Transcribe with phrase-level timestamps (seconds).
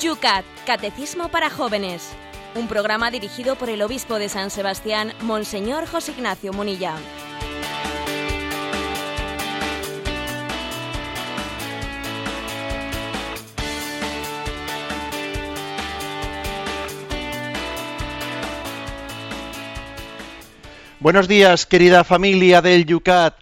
[0.00, 2.08] Yucat, Catecismo para Jóvenes.
[2.54, 6.94] Un programa dirigido por el obispo de San Sebastián, Monseñor José Ignacio Munilla.
[20.98, 23.34] Buenos días, querida familia del Yucat.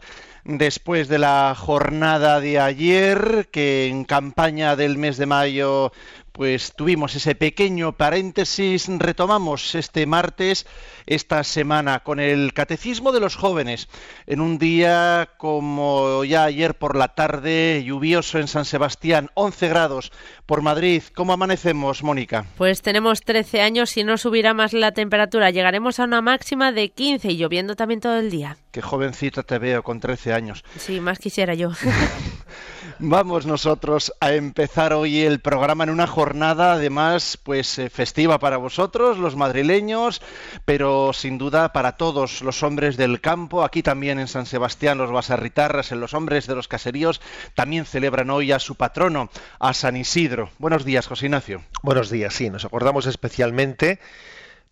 [0.50, 5.92] Después de la jornada de ayer, que en campaña del mes de mayo
[6.38, 10.68] pues tuvimos ese pequeño paréntesis, retomamos este martes,
[11.04, 13.88] esta semana, con el Catecismo de los Jóvenes,
[14.28, 20.12] en un día como ya ayer por la tarde, lluvioso en San Sebastián, 11 grados
[20.46, 21.02] por Madrid.
[21.12, 22.46] ¿Cómo amanecemos, Mónica?
[22.56, 26.90] Pues tenemos 13 años y no subirá más la temperatura, llegaremos a una máxima de
[26.90, 28.58] 15 y lloviendo también todo el día.
[28.70, 30.62] Qué jovencita te veo con 13 años.
[30.76, 31.72] Sí, más quisiera yo.
[33.00, 36.27] Vamos nosotros a empezar hoy el programa en una jornada
[36.74, 40.20] además pues eh, festiva para vosotros, los madrileños,
[40.64, 43.64] pero sin duda para todos los hombres del campo.
[43.64, 47.20] Aquí también en San Sebastián los basarritarras, en los hombres de los caseríos,
[47.54, 50.50] también celebran hoy a su patrono, a San Isidro.
[50.58, 51.62] Buenos días, José Ignacio.
[51.82, 54.00] Buenos días, sí, nos acordamos especialmente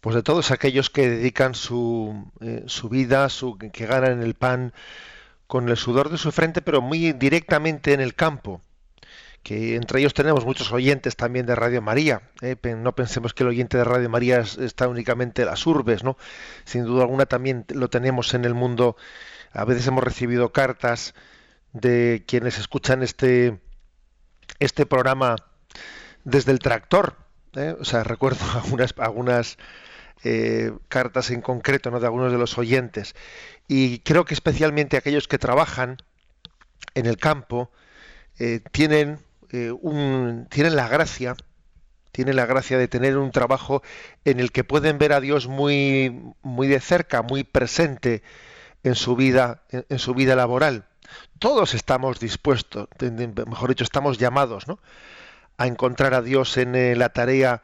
[0.00, 4.72] pues de todos aquellos que dedican su, eh, su vida, su, que ganan el pan
[5.46, 8.60] con el sudor de su frente, pero muy directamente en el campo.
[9.46, 12.20] Que entre ellos tenemos muchos oyentes también de Radio María.
[12.42, 12.56] ¿eh?
[12.76, 16.16] No pensemos que el oyente de Radio María está únicamente en las urbes, ¿no?
[16.64, 18.96] Sin duda alguna también lo tenemos en el mundo.
[19.52, 21.14] A veces hemos recibido cartas
[21.72, 23.60] de quienes escuchan este,
[24.58, 25.36] este programa
[26.24, 27.14] desde el tractor.
[27.54, 27.76] ¿eh?
[27.78, 29.58] O sea, recuerdo algunas, algunas
[30.24, 32.00] eh, cartas en concreto ¿no?
[32.00, 33.14] de algunos de los oyentes.
[33.68, 35.98] Y creo que especialmente aquellos que trabajan
[36.94, 37.70] en el campo
[38.72, 39.72] tienen, eh,
[40.50, 41.36] tienen la gracia,
[42.12, 43.82] tienen la gracia de tener un trabajo
[44.24, 48.22] en el que pueden ver a Dios muy, muy de cerca, muy presente
[48.82, 50.86] en su vida, en, su vida laboral.
[51.38, 52.88] Todos estamos dispuestos,
[53.46, 54.78] mejor dicho, estamos llamados ¿no?
[55.58, 57.62] a encontrar a Dios en eh, la tarea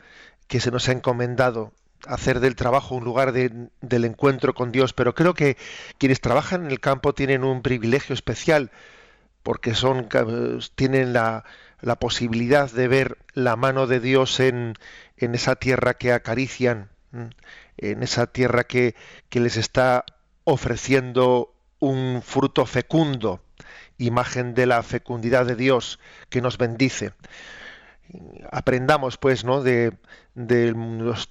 [0.49, 1.73] que se nos ha encomendado
[2.07, 5.57] hacer del trabajo un lugar del encuentro con Dios, pero creo que
[5.99, 8.71] quienes trabajan en el campo tienen un privilegio especial
[9.43, 10.09] porque son
[10.75, 11.45] tienen la,
[11.83, 14.75] la posibilidad de ver la mano de Dios en,
[15.17, 16.89] en esa tierra que acarician,
[17.77, 18.95] en esa tierra que,
[19.29, 20.05] que les está
[20.45, 23.43] ofreciendo un fruto fecundo,
[23.99, 25.99] imagen de la fecundidad de Dios
[26.29, 27.13] que nos bendice.
[28.51, 29.97] Aprendamos pues no de,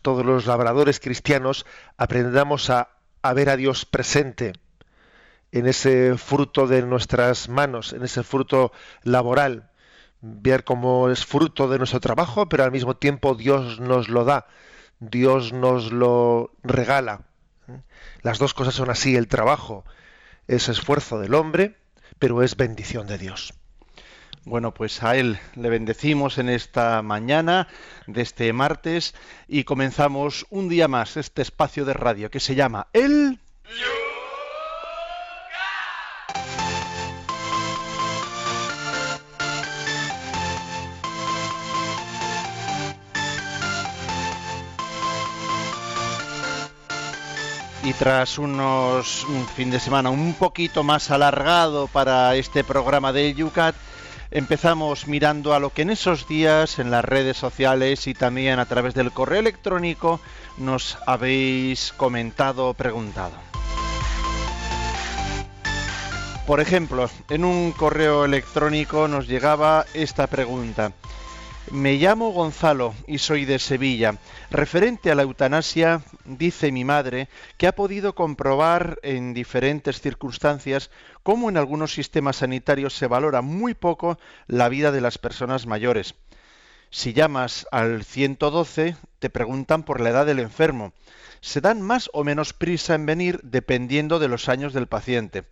[0.02, 1.66] todos los labradores cristianos
[1.98, 2.90] aprendamos a,
[3.22, 4.54] a, ver a Dios presente
[5.52, 8.72] en ese fruto de nuestras manos en ese fruto
[9.04, 9.71] laboral
[10.22, 14.48] ver cómo es fruto de nuestro trabajo pero al mismo tiempo Dios nos lo da
[15.00, 17.22] Dios nos lo regala.
[18.22, 19.84] Las dos cosas son así el trabajo
[20.48, 21.78] es esfuerzo del hombre
[22.20, 23.54] pero es bendición de Dios.
[24.44, 27.68] Bueno, pues a él le bendecimos en esta mañana
[28.08, 29.14] de este martes
[29.48, 33.40] y comenzamos un día más este espacio de radio que se llama El...
[47.84, 53.34] Y tras unos un fin de semana un poquito más alargado para este programa de
[53.34, 53.76] Yucat,
[54.34, 58.66] Empezamos mirando a lo que en esos días en las redes sociales y también a
[58.66, 60.22] través del correo electrónico
[60.58, 63.34] nos habéis comentado o preguntado.
[66.48, 70.94] Por ejemplo, en un correo electrónico nos llegaba esta pregunta.
[71.72, 74.18] Me llamo Gonzalo y soy de Sevilla.
[74.50, 80.92] Referente a la eutanasia, dice mi madre que ha podido comprobar en diferentes circunstancias
[81.24, 86.16] cómo en algunos sistemas sanitarios se valora muy poco la vida de las personas mayores.
[86.90, 90.92] Si llamas al 112, te preguntan por la edad del enfermo.
[91.40, 95.46] Se dan más o menos prisa en venir dependiendo de los años del paciente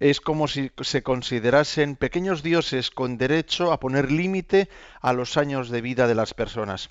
[0.00, 4.68] es como si se considerasen pequeños dioses con derecho a poner límite
[5.00, 6.90] a los años de vida de las personas.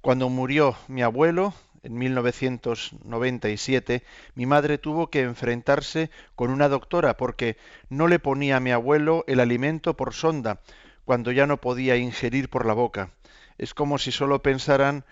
[0.00, 4.02] Cuando murió mi abuelo, en 1997,
[4.34, 7.56] mi madre tuvo que enfrentarse con una doctora porque
[7.88, 10.60] no le ponía a mi abuelo el alimento por sonda,
[11.04, 13.10] cuando ya no podía ingerir por la boca.
[13.58, 15.04] Es como si solo pensaran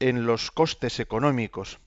[0.00, 1.78] en los costes económicos,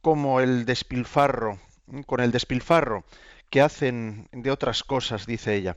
[0.00, 1.58] como el despilfarro,
[2.06, 3.04] con el despilfarro
[3.50, 5.76] que hacen de otras cosas, dice ella.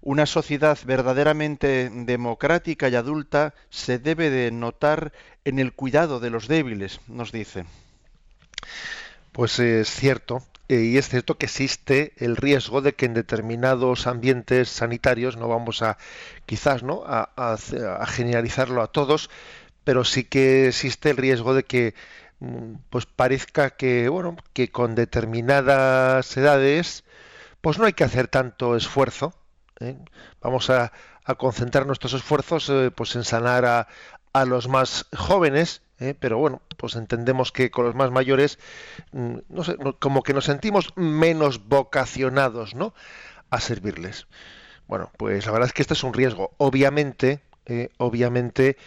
[0.00, 5.12] Una sociedad verdaderamente democrática y adulta se debe de notar
[5.44, 7.64] en el cuidado de los débiles, nos dice.
[9.32, 14.06] Pues es cierto, eh, y es cierto que existe el riesgo de que en determinados
[14.06, 15.98] ambientes sanitarios, no vamos a
[16.46, 19.30] quizás no a, a generalizarlo a todos,
[19.84, 21.94] pero sí que existe el riesgo de que
[22.90, 27.04] pues parezca que bueno que con determinadas edades
[27.60, 29.34] pues no hay que hacer tanto esfuerzo
[29.80, 29.96] ¿eh?
[30.40, 30.92] vamos a,
[31.36, 33.88] concentrar nuestros esfuerzos eh, pues en sanar a,
[34.32, 36.14] a los más jóvenes ¿eh?
[36.18, 38.58] pero bueno pues entendemos que con los más mayores
[39.12, 42.94] mm, no sé como que nos sentimos menos vocacionados no
[43.50, 44.26] a servirles
[44.86, 47.40] bueno pues la verdad es que este es un riesgo obviamente
[47.98, 48.78] obviamente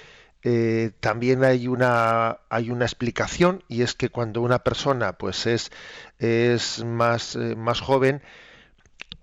[0.44, 5.72] eh, también hay una hay una explicación y es que cuando una persona pues es
[6.18, 8.22] es más eh, más joven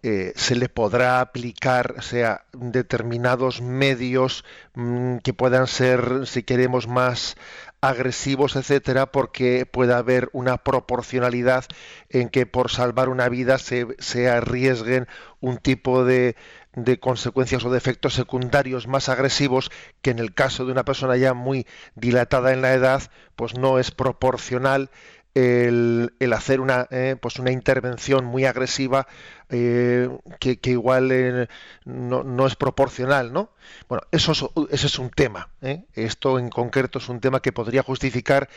[0.04, 4.44] eh, se le podrá aplicar o determinados medios
[4.74, 7.36] mm, que puedan ser si queremos más
[7.80, 11.64] agresivos etcétera porque puede haber una proporcionalidad
[12.10, 15.08] en que por salvar una vida se, se arriesguen
[15.40, 16.36] un tipo de,
[16.74, 19.70] de consecuencias o de efectos secundarios más agresivos
[20.02, 23.02] que en el caso de una persona ya muy dilatada en la edad,
[23.36, 24.90] pues no es proporcional
[25.38, 29.06] el, hacer una, eh, pues una intervención muy agresiva
[29.50, 30.08] eh,
[30.40, 31.48] que, igual eh,
[31.84, 33.50] no, es proporcional, ¿no?
[33.88, 35.50] Bueno, eso es, ese es un tema.
[35.94, 38.48] Esto en concreto es un tema que podría justificar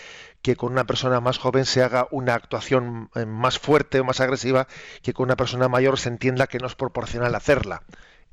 [0.42, 4.68] que con una persona más joven se haga una actuación más fuerte o más agresiva
[5.04, 7.84] que con una persona mayor se entienda que no es proporcional hacerla.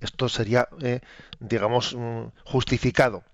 [0.01, 0.69] Esto sería,
[1.41, 3.25] digamos, mm, justificado.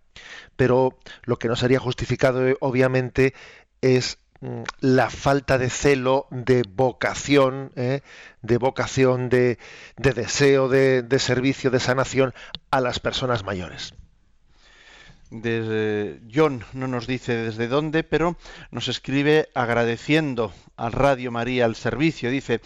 [0.57, 3.35] Pero lo que no sería justificado, obviamente,
[3.81, 4.19] es
[4.81, 8.01] la falta de celo, de vocación, ¿eh?
[8.43, 9.59] de vocación, de,
[9.97, 12.35] deseo de, servicio, de sanación
[12.71, 13.95] a las personas mayores.
[15.31, 18.37] John no nos dice desde dónde, pero
[18.71, 22.31] nos escribe agradeciendo al Radio María el servicio.
[22.31, 22.61] Dice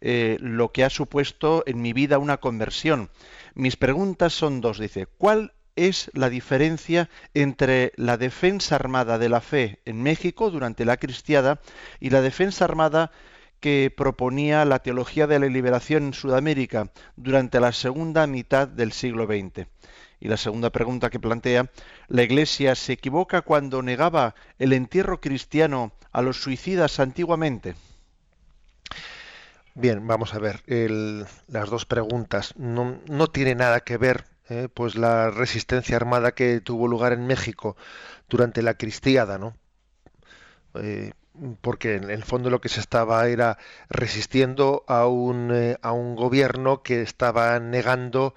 [0.00, 3.10] eh, lo que ha supuesto en mi vida una conversión.
[3.54, 4.78] Mis preguntas son dos.
[4.78, 10.84] Dice, ¿cuál es la diferencia entre la defensa armada de la fe en México durante
[10.84, 11.60] la cristiada
[12.00, 13.12] y la defensa armada
[13.60, 19.26] que proponía la teología de la liberación en Sudamérica durante la segunda mitad del siglo
[19.26, 19.66] XX.
[20.20, 21.70] Y la segunda pregunta que plantea,
[22.08, 27.76] ¿la Iglesia se equivoca cuando negaba el entierro cristiano a los suicidas antiguamente?
[29.74, 34.96] Bien, vamos a ver, las dos preguntas no, no tiene nada que ver eh, pues
[34.96, 37.76] la resistencia armada que tuvo lugar en México
[38.28, 39.56] durante la cristiada, ¿no?
[40.74, 41.12] Eh,
[41.60, 43.58] porque en el fondo lo que se estaba era
[43.88, 48.34] resistiendo a un, eh, a un gobierno que estaba negando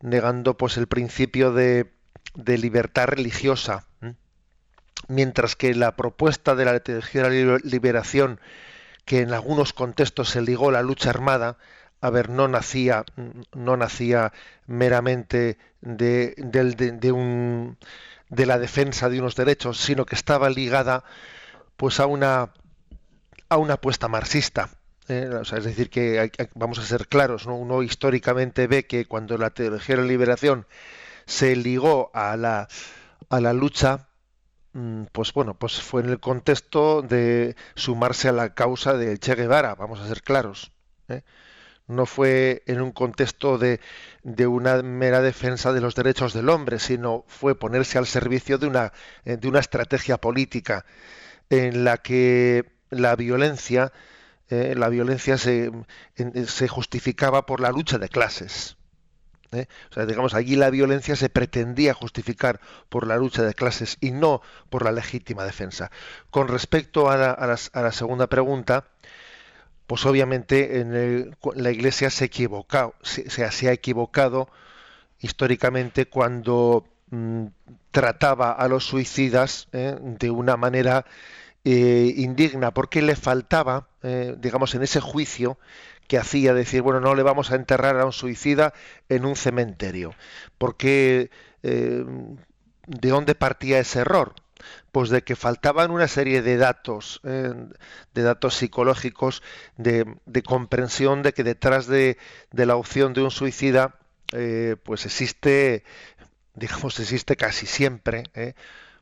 [0.00, 1.92] negando pues el principio de,
[2.34, 3.86] de libertad religiosa
[5.08, 8.40] mientras que la propuesta de la teología de la liberación
[9.04, 11.58] que en algunos contextos se ligó a la lucha armada
[12.00, 13.04] a ver, no nacía,
[13.54, 14.32] no nacía
[14.66, 17.76] meramente de, de, un,
[18.28, 21.04] de la defensa de unos derechos, sino que estaba ligada
[21.76, 22.52] pues a una,
[23.48, 24.70] a una apuesta marxista.
[25.08, 25.28] ¿eh?
[25.42, 27.56] es decir, que vamos a ser claros, ¿no?
[27.56, 30.66] uno históricamente ve que cuando la teología de la liberación
[31.26, 32.68] se ligó a la,
[33.28, 34.08] a la lucha,
[34.72, 39.34] mm, pues bueno, pues fue en el contexto de sumarse a la causa de Che
[39.34, 40.72] Guevara, vamos a ser claros.
[41.08, 41.22] ¿eh?
[41.90, 43.80] No fue en un contexto de,
[44.22, 48.66] de, una mera defensa de los derechos del hombre, sino fue ponerse al servicio de
[48.66, 48.92] una,
[49.24, 50.86] eh, de una estrategia política
[51.50, 53.92] en la que la violencia,
[54.48, 55.72] eh, la violencia se,
[56.46, 58.76] se, justificaba por la lucha de clases.
[59.50, 59.66] ¿eh?
[60.06, 64.84] Digamos, allí la violencia se pretendía justificar por la lucha de clases y no por
[64.84, 65.90] la legítima defensa.
[66.30, 68.84] Con respecto a la, a la segunda pregunta,
[69.90, 74.48] pues obviamente en la Iglesia se, equivocado, se, se, ha equivocado
[75.18, 77.46] históricamente cuando mm,
[77.90, 81.06] trataba a los suicidas eh, de una manera
[81.64, 85.58] eh, indigna, porque le faltaba, eh, digamos, en ese juicio
[86.06, 88.72] que hacía decir, bueno, no le vamos a enterrar a un suicida
[89.08, 90.14] en un cementerio,
[90.56, 91.30] porque
[91.62, 94.34] ¿de dónde partía ese error?
[94.92, 97.52] Pues de que faltaban una serie de datos, eh,
[98.14, 99.42] de datos psicológicos,
[99.76, 100.06] de,
[100.44, 102.18] comprensión de que detrás de,
[102.52, 103.96] la opción de un suicida,
[104.32, 105.84] eh, pues existe,
[106.54, 108.54] digamos, existe casi siempre, eh,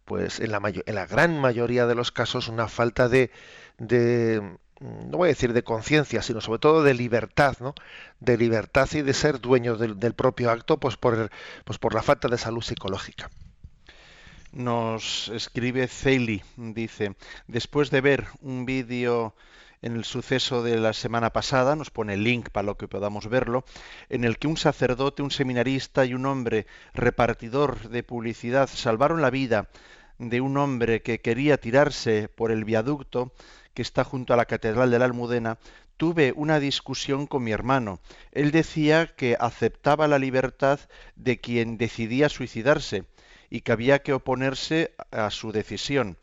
[0.04, 3.30] pues en la, en la gran mayoría de los casos, una falta de,
[3.78, 4.42] de,
[4.80, 7.74] no voy a decir de conciencia, sino sobre todo de libertad, ¿no?
[8.20, 12.38] De libertad y de ser dueños del, propio acto, pues pues por la falta de
[12.38, 13.30] salud psicológica.
[14.58, 17.14] Nos escribe Ceili, dice,
[17.46, 19.36] después de ver un vídeo
[19.82, 23.28] en el suceso de la semana pasada, nos pone el link para lo que podamos
[23.28, 23.64] verlo,
[24.08, 29.30] en el que un sacerdote, un seminarista y un hombre repartidor de publicidad salvaron la
[29.30, 29.68] vida
[30.18, 33.32] de un hombre que quería tirarse por el viaducto
[33.74, 35.58] que está junto a la Catedral de la Almudena,
[35.96, 38.00] tuve una discusión con mi hermano.
[38.32, 40.80] Él decía que aceptaba la libertad
[41.14, 43.04] de quien decidía suicidarse
[43.50, 46.18] y que había que oponerse a su decisión.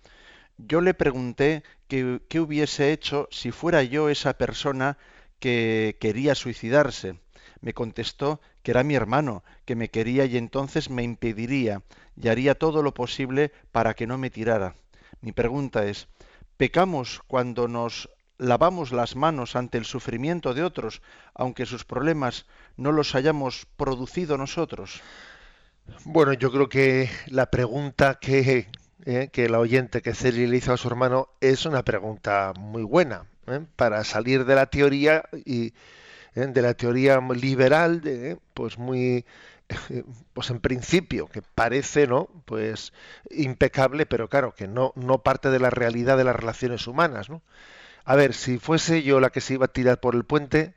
[0.58, 4.98] Yo le pregunté qué hubiese hecho si fuera yo esa persona
[5.40, 7.20] que quería suicidarse.
[7.62, 11.82] Me contestó que era mi hermano, que me quería y entonces me impediría
[12.20, 14.76] y haría todo lo posible para que no me tirara.
[15.22, 16.08] Mi pregunta es,
[16.58, 21.02] ¿pecamos cuando nos lavamos las manos ante el sufrimiento de otros,
[21.34, 22.46] aunque sus problemas
[22.78, 25.02] no los hayamos producido nosotros?
[26.06, 28.68] Bueno, yo creo que la pregunta que,
[29.06, 32.84] eh, que el oyente que Celi le hizo a su hermano es una pregunta muy
[32.84, 33.62] buena ¿eh?
[33.76, 35.74] para salir de la teoría y
[36.36, 36.48] ¿eh?
[36.48, 39.26] de la teoría liberal, de, pues muy
[40.34, 42.94] pues en principio que parece no pues
[43.32, 47.42] impecable pero claro que no no parte de la realidad de las relaciones humanas no
[48.04, 50.76] a ver si fuese yo la que se iba a tirar por el puente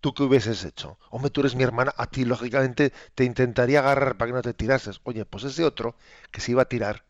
[0.00, 4.16] tú qué hubieses hecho hombre tú eres mi hermana a ti lógicamente te intentaría agarrar
[4.16, 5.96] para que no te tirases oye pues ese otro
[6.30, 7.04] que se iba a tirar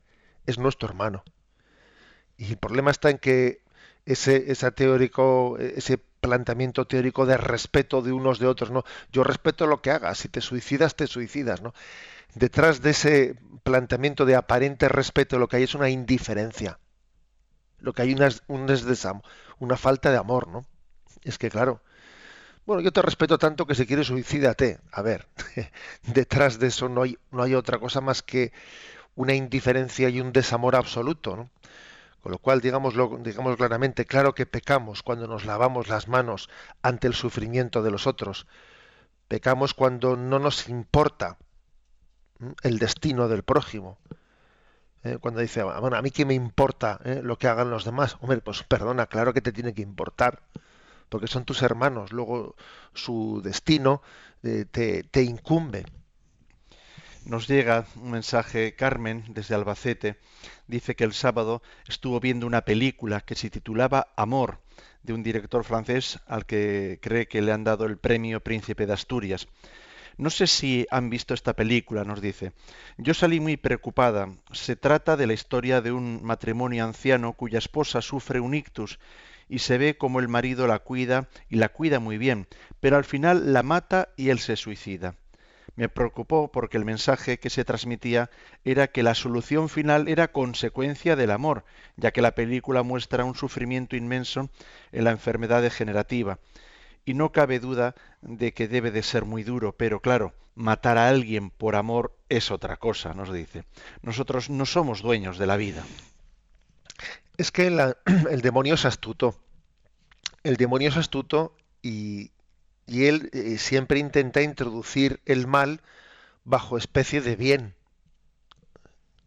[0.46, 1.24] es nuestro hermano
[2.36, 3.62] y el problema está en que
[4.06, 8.84] ese, ese teórico ese planteamiento teórico de respeto de unos de otros, ¿no?
[9.10, 11.74] Yo respeto lo que hagas, si te suicidas, te suicidas, ¿no?
[12.34, 16.78] Detrás de ese planteamiento de aparente respeto lo que hay es una indiferencia.
[17.78, 18.66] Lo que hay una, un
[19.58, 20.66] una falta de amor, ¿no?
[21.22, 21.82] Es que claro,
[22.66, 24.78] bueno, yo te respeto tanto que si quieres suicídate.
[24.92, 25.26] A ver,
[26.02, 28.52] detrás de eso no hay, no hay otra cosa más que
[29.14, 31.50] una indiferencia y un desamor absoluto, ¿no?
[32.22, 36.50] Con lo cual, digámoslo, digamos claramente, claro que pecamos cuando nos lavamos las manos
[36.82, 38.46] ante el sufrimiento de los otros.
[39.26, 41.38] Pecamos cuando no nos importa
[42.62, 43.98] el destino del prójimo.
[45.02, 45.18] ¿eh?
[45.20, 47.20] cuando dice, bueno, a mí qué me importa ¿eh?
[47.22, 48.16] lo que hagan los demás.
[48.20, 50.42] Hombre, pues perdona, claro que te tiene que importar,
[51.10, 52.12] porque son tus hermanos.
[52.12, 52.56] Luego
[52.94, 54.00] su destino
[54.42, 55.84] eh, te, te incumbe.
[57.26, 60.16] Nos llega un mensaje, Carmen, desde Albacete,
[60.66, 64.60] dice que el sábado estuvo viendo una película que se titulaba Amor,
[65.02, 68.94] de un director francés al que cree que le han dado el premio Príncipe de
[68.94, 69.48] Asturias.
[70.16, 72.52] No sé si han visto esta película, nos dice.
[72.98, 74.28] Yo salí muy preocupada.
[74.52, 78.98] Se trata de la historia de un matrimonio anciano cuya esposa sufre un ictus
[79.50, 82.46] y se ve como el marido la cuida y la cuida muy bien,
[82.78, 85.16] pero al final la mata y él se suicida.
[85.74, 88.30] Me preocupó porque el mensaje que se transmitía
[88.64, 91.64] era que la solución final era consecuencia del amor,
[91.96, 94.50] ya que la película muestra un sufrimiento inmenso
[94.92, 96.38] en la enfermedad degenerativa.
[97.04, 101.08] Y no cabe duda de que debe de ser muy duro, pero claro, matar a
[101.08, 103.64] alguien por amor es otra cosa, nos dice.
[104.02, 105.84] Nosotros no somos dueños de la vida.
[107.40, 107.68] Es que
[108.30, 109.34] el demonio es astuto.
[110.42, 112.32] El demonio es astuto y,
[112.86, 115.80] él eh, siempre intenta introducir el mal
[116.44, 117.74] bajo especie de bien.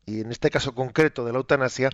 [0.06, 1.90] Y en este caso concreto de la eutanasia,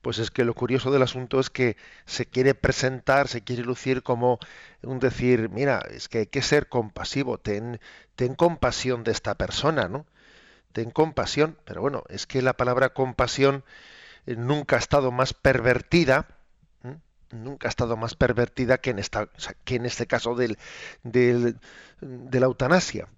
[0.00, 4.02] pues es que lo curioso del asunto es que se quiere presentar, se quiere lucir
[4.02, 4.38] como
[4.82, 7.78] un decir, mira, es que hay que ser compasivo, ten,
[8.16, 10.06] ten compasión de esta persona, ¿no?
[10.72, 13.64] Ten compasión, pero bueno, es que la palabra compasión
[14.36, 16.26] nunca ha estado más pervertida
[17.30, 19.28] nunca ha estado más pervertida que en, esta,
[19.64, 20.58] que en este caso del,
[21.02, 23.08] de la eutanasia.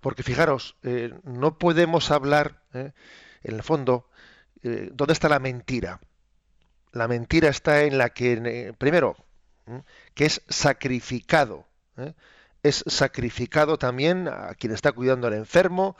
[0.00, 2.92] Porque fijaros, eh, no podemos hablar, eh,
[3.42, 4.08] en el fondo,
[4.62, 6.00] eh, ¿dónde está la mentira?
[6.92, 9.16] La mentira está en la que, primero,
[10.14, 11.66] que es sacrificado.
[12.62, 15.96] Es sacrificado también a quien está cuidando al enfermo,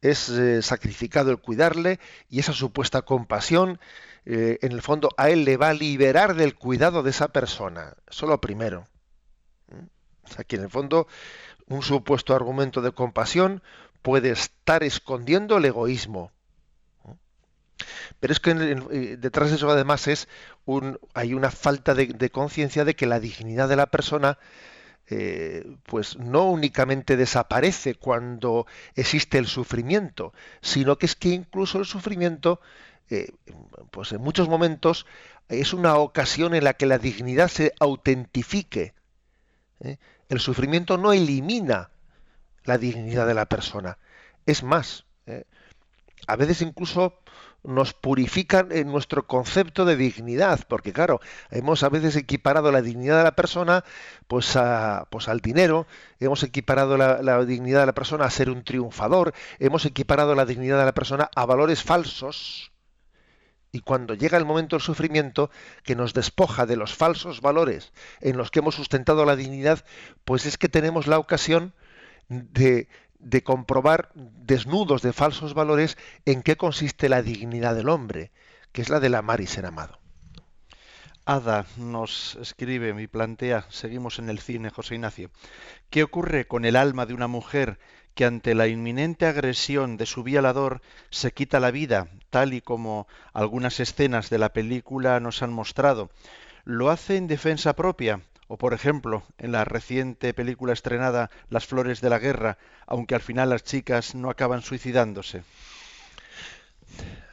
[0.00, 0.30] es
[0.64, 3.78] sacrificado el cuidarle y esa supuesta compasión
[4.30, 7.94] eh, en el fondo a él le va a liberar del cuidado de esa persona.
[8.10, 8.86] Eso lo primero.
[9.68, 10.38] ¿Mm?
[10.38, 11.06] Aquí en el fondo
[11.66, 13.62] un supuesto argumento de compasión
[14.02, 16.30] puede estar escondiendo el egoísmo.
[17.04, 17.12] ¿Mm?
[18.20, 20.28] Pero es que eh, detrás de eso además es
[20.66, 24.38] un, hay una falta de, conciencia de que la dignidad de la persona
[25.10, 31.86] eh, pues no únicamente desaparece cuando existe el sufrimiento, sino que es que incluso el
[31.86, 32.60] sufrimiento,
[33.08, 33.32] eh,
[33.90, 35.06] pues en muchos momentos
[35.48, 38.92] es una ocasión en la que la dignidad se autentifique.
[39.80, 39.96] ¿eh?
[40.28, 41.90] El sufrimiento no elimina
[42.64, 43.96] la dignidad de la persona,
[44.44, 45.06] es más,
[46.26, 47.18] a veces incluso
[47.64, 53.18] nos purifican en nuestro concepto de dignidad, porque claro, hemos a veces equiparado la dignidad
[53.18, 53.84] de la persona
[54.26, 54.56] pues,
[55.10, 55.86] pues al dinero,
[56.20, 60.46] hemos equiparado la, la, dignidad de la persona a ser un triunfador, hemos equiparado la
[60.46, 62.72] dignidad de la persona a valores falsos.
[63.70, 65.50] Y cuando llega el momento del sufrimiento
[65.82, 69.84] que nos despoja de los falsos valores en los que hemos sustentado la dignidad,
[70.24, 71.74] pues es que tenemos la ocasión
[72.28, 72.88] de,
[73.18, 78.30] de comprobar desnudos de falsos valores en qué consiste la dignidad del hombre,
[78.72, 79.98] que es la del amar y ser amado.
[81.24, 85.30] Ada nos escribe y plantea, seguimos en el cine, José Ignacio,
[85.90, 87.78] ¿qué ocurre con el alma de una mujer
[88.14, 93.06] que ante la inminente agresión de su violador se quita la vida, tal y como
[93.34, 96.10] algunas escenas de la película nos han mostrado?
[96.64, 102.00] ¿Lo hace en defensa propia o por ejemplo, en la reciente película estrenada Las Flores
[102.00, 105.42] de la Guerra, aunque al final las chicas no acaban suicidándose.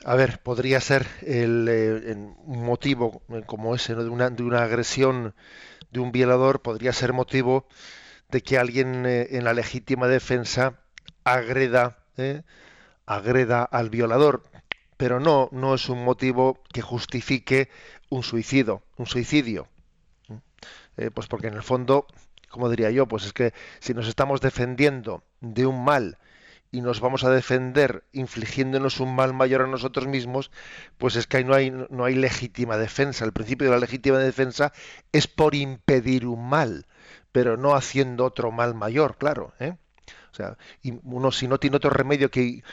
[0.03, 5.33] A ver, podría ser el, eh, motivo eh, como ese, de, una, de, una, agresión
[5.89, 7.65] de un violador, podría ser motivo
[8.29, 10.79] de que alguien eh, en la legítima defensa
[11.23, 11.97] agreda,
[13.05, 14.43] agreda al violador,
[14.97, 17.69] pero no, no es un motivo que justifique
[18.09, 19.67] un suicidio, un suicidio.
[20.97, 22.07] Eh, pues porque en el fondo,
[22.49, 26.17] como diría yo, pues es que si nos estamos defendiendo de un mal
[26.71, 30.51] y nos vamos a defender infligiéndonos un mal mayor a nosotros mismos,
[30.97, 33.23] pues es que ahí no hay, no hay legítima defensa.
[33.25, 34.73] El principio de la legítima defensa
[35.11, 36.85] es por impedir un mal,
[37.31, 39.53] pero no haciendo otro mal mayor, claro.
[39.59, 39.75] ¿eh?
[40.31, 40.57] O sea,
[41.03, 42.63] uno si no tiene otro remedio que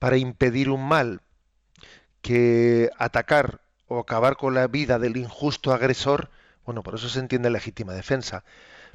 [0.00, 1.20] para impedir un mal
[2.20, 6.30] que atacar o acabar con la vida del injusto agresor,
[6.64, 8.44] bueno, por eso se entiende legítima defensa.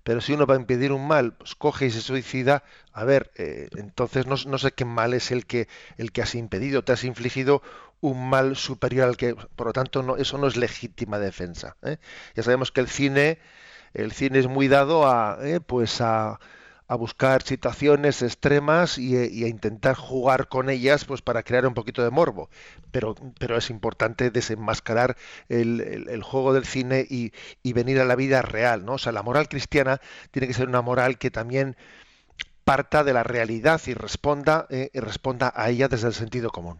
[0.03, 3.31] Pero si uno va a impedir un mal, pues coge y se suicida, a ver,
[3.35, 6.83] eh, entonces no, sé qué mal es el que, el que has impedido.
[6.83, 7.61] Te has infligido
[7.99, 11.75] un mal superior al que, por lo tanto, no, eso no es legítima defensa.
[11.83, 11.97] ¿eh?
[12.35, 13.39] Ya sabemos que el cine,
[13.93, 15.59] el cine es muy dado a, ¿eh?
[15.59, 16.39] pues a,
[16.87, 22.03] a buscar situaciones extremas y, a intentar jugar con ellas pues para crear un poquito
[22.03, 22.49] de morbo.
[22.91, 25.17] Pero pero es importante desenmascarar
[25.49, 27.31] el, juego del cine y,
[27.73, 30.81] venir a la vida real no o sea la moral cristiana tiene que ser una
[30.81, 31.77] moral que también
[32.63, 36.79] parta de la realidad y responda eh, y responda a ella desde el sentido común.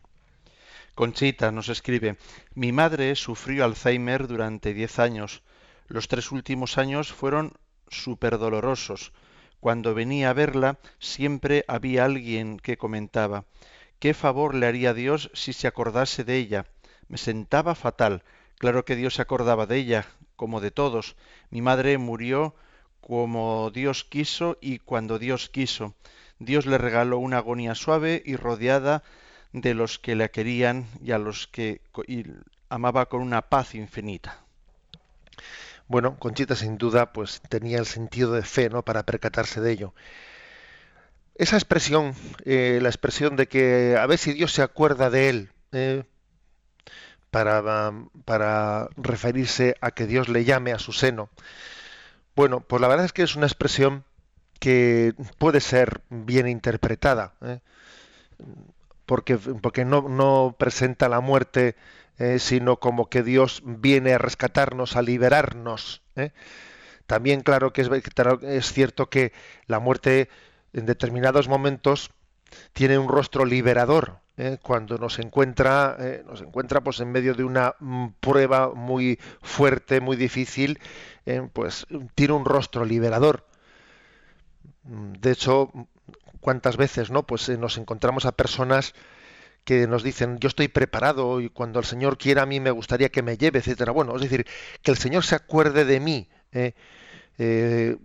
[0.96, 2.18] Conchita nos escribe
[2.56, 5.44] mi madre sufrió Alzheimer durante 10 años.
[5.88, 7.54] Los tres últimos años fueron
[7.90, 9.14] súper dolorosos
[9.60, 13.46] cuando venía a verla siempre había alguien que comentaba
[14.00, 16.68] ¿Qué favor le haría Dios si se acordase de ella?
[17.08, 18.24] Me sentaba fatal.
[18.60, 21.16] Claro que Dios se acordaba de ella, como de todos.
[21.50, 22.54] Mi madre murió
[23.02, 25.96] como Dios quiso y cuando Dios quiso.
[26.38, 29.02] Dios le regaló una agonía suave y rodeada
[29.52, 31.82] de los que la querían y a los que
[32.70, 34.42] amaba con una paz infinita.
[35.88, 38.84] Bueno, Conchita sin duda pues tenía el sentido de fe, ¿no?
[38.84, 39.94] Para percatarse de ello.
[41.36, 42.14] Esa expresión,
[42.46, 46.04] eh, la expresión de que a ver si Dios se acuerda de él, eh,
[47.32, 47.94] para,
[48.26, 51.30] para referirse a que Dios le llame a su seno.
[52.36, 54.04] Bueno, pues la verdad es que es una expresión
[54.60, 57.60] que puede ser bien interpretada, ¿eh?
[59.06, 61.76] porque, porque no presenta la muerte
[62.20, 66.02] eh, sino como que Dios viene a rescatarnos, a liberarnos.
[66.16, 66.32] ¿eh?
[67.06, 67.90] También, claro que es,
[68.42, 69.34] es, cierto que
[69.68, 70.30] la muerte
[70.74, 72.12] en determinados momentos
[72.74, 74.20] tiene un rostro liberador.
[74.38, 74.58] ¿eh?
[74.64, 80.18] Cuando nos encuentra, nos encuentra pues en medio de una mm, prueba muy fuerte, muy
[80.18, 80.80] difícil,
[81.54, 83.46] pues tiene un rostro liberador.
[84.84, 85.72] De hecho,
[86.40, 87.28] cuántas veces, ¿no?
[87.28, 88.96] Pues nos encontramos a personas
[89.68, 93.10] que nos dicen yo estoy preparado y cuando el Señor quiera a mí me gustaría
[93.10, 93.92] que me lleve, etcétera.
[93.92, 94.48] Bueno, es decir,
[94.82, 96.72] que el Señor se acuerde de mí, ¿eh?
[97.38, 97.98] Eh,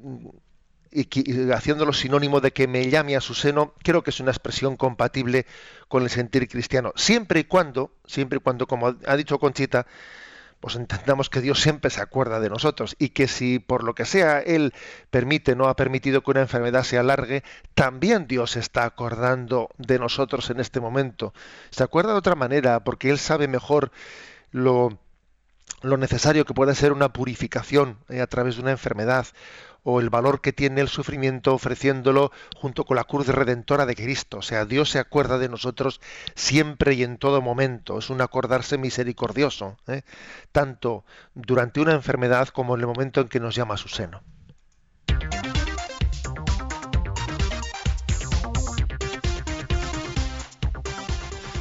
[0.91, 4.77] y, haciéndolo sinónimo de que me llame a su seno, creo que es una expresión
[4.77, 5.47] compatible
[5.87, 9.87] con el sentir cristiano, siempre y cuando, siempre y cuando, como ha dicho Conchita,
[10.63, 14.05] pues entendamos que Dios siempre se acuerda de nosotros y que si por lo que
[14.05, 14.73] sea Él
[15.11, 17.43] permite, no ha permitido que una enfermedad se alargue,
[17.75, 21.35] también Dios está acordando de nosotros en este momento.
[21.71, 23.91] Se acuerda de otra manera porque Él sabe mejor
[24.53, 25.01] lo,
[25.83, 29.27] lo necesario que puede ser una purificación eh, a través de una enfermedad,
[29.85, 34.39] o el valor que tiene el sufrimiento ofreciéndolo junto con la cruz redentora de Cristo.
[34.39, 36.01] O sea, Dios se acuerda de nosotros
[36.35, 37.99] siempre y en todo momento.
[37.99, 40.03] Es un acordarse misericordioso, ¿eh?
[40.53, 44.23] tanto durante una enfermedad como en el momento en que nos llama a su seno.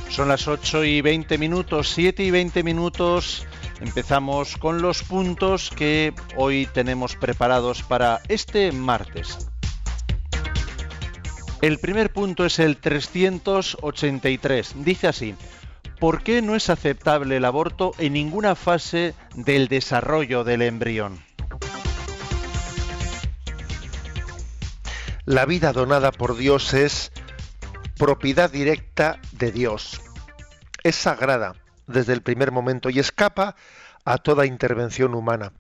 [0.10, 3.48] Son las 8 y 20 minutos, 7 y 20 minutos.
[3.82, 9.50] Empezamos con los puntos que hoy tenemos preparados para este martes.
[11.64, 14.74] El primer punto es el 383.
[14.86, 15.36] Dice así,
[16.00, 21.20] ¿por qué no es aceptable el aborto en ninguna fase del desarrollo del embrión?
[25.26, 27.12] La vida donada por Dios es
[27.98, 30.02] propiedad directa de Dios.
[30.84, 31.56] Es sagrada
[31.88, 33.56] desde el primer momento y escapa
[34.06, 35.54] a toda intervención humana.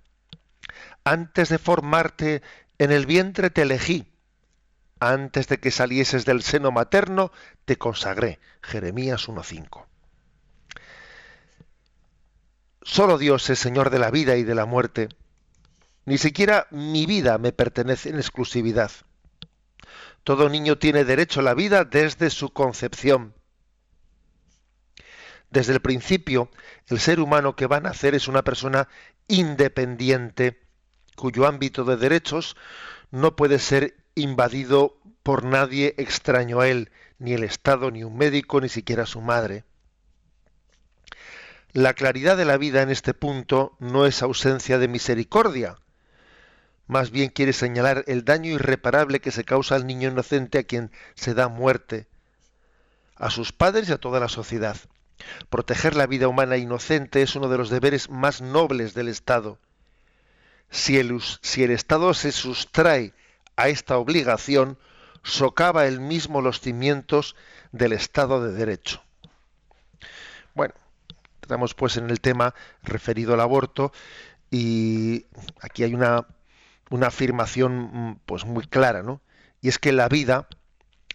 [1.03, 2.41] Antes de formarte
[2.77, 4.07] en el vientre te elegí.
[4.99, 7.31] Antes de que salieses del seno materno
[7.65, 8.39] te consagré.
[8.61, 9.85] Jeremías 1.5.
[12.83, 15.09] Solo Dios es Señor de la vida y de la muerte.
[16.05, 18.91] Ni siquiera mi vida me pertenece en exclusividad.
[20.23, 23.33] Todo niño tiene derecho a la vida desde su concepción.
[25.51, 26.49] Desde el principio,
[26.87, 28.87] el ser humano que va a nacer es una persona
[29.27, 30.59] independiente,
[31.15, 32.55] cuyo ámbito de derechos
[33.11, 38.61] no puede ser invadido por nadie extraño a él, ni el Estado, ni un médico,
[38.61, 39.65] ni siquiera su madre.
[41.73, 45.77] La claridad de la vida en este punto no es ausencia de misericordia,
[46.87, 50.91] más bien quiere señalar el daño irreparable que se causa al niño inocente a quien
[51.15, 52.07] se da muerte,
[53.15, 54.75] a sus padres y a toda la sociedad.
[55.49, 59.59] Proteger la vida humana inocente es uno de los deberes más nobles del Estado.
[60.69, 63.13] Si el, Estado se sustrae
[63.57, 64.77] a esta obligación,
[65.23, 67.35] socava él mismo los cimientos
[67.71, 69.03] del Estado de Derecho.
[70.55, 70.73] Bueno,
[71.41, 73.91] estamos pues en el tema referido al aborto
[74.49, 75.25] y
[75.61, 76.25] aquí hay una
[76.91, 79.21] una afirmación mm, pues muy clara, ¿no?
[79.61, 80.47] Y es que la vida,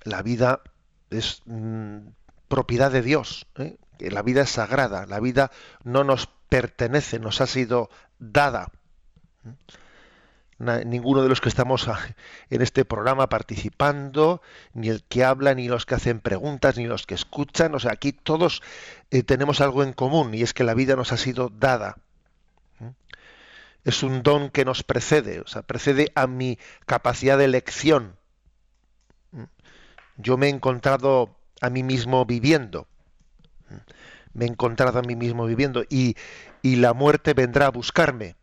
[0.03, 0.63] la vida
[1.11, 1.99] es mm,
[2.49, 3.77] propiedad de Dios, ¿eh?
[3.99, 5.51] La vida es sagrada, la vida
[5.85, 8.71] no nos pertenece, nos ha sido dada.
[10.59, 11.89] ninguno de los que estamos
[12.51, 14.41] en este programa participando,
[14.73, 17.93] ni el que habla, ni los que hacen preguntas, ni los que escuchan, o sea,
[17.93, 18.63] aquí todos
[19.11, 21.97] eh, tenemos algo en común y es que la vida nos ha sido dada
[23.87, 28.17] es un don que nos precede, o sea, precede a mi capacidad de elección.
[30.17, 32.89] Yo me he encontrado a mí mismo viviendo.
[34.33, 36.17] Me he encontrado a mí mismo viviendo y,
[36.63, 38.35] la muerte vendrá a buscarme.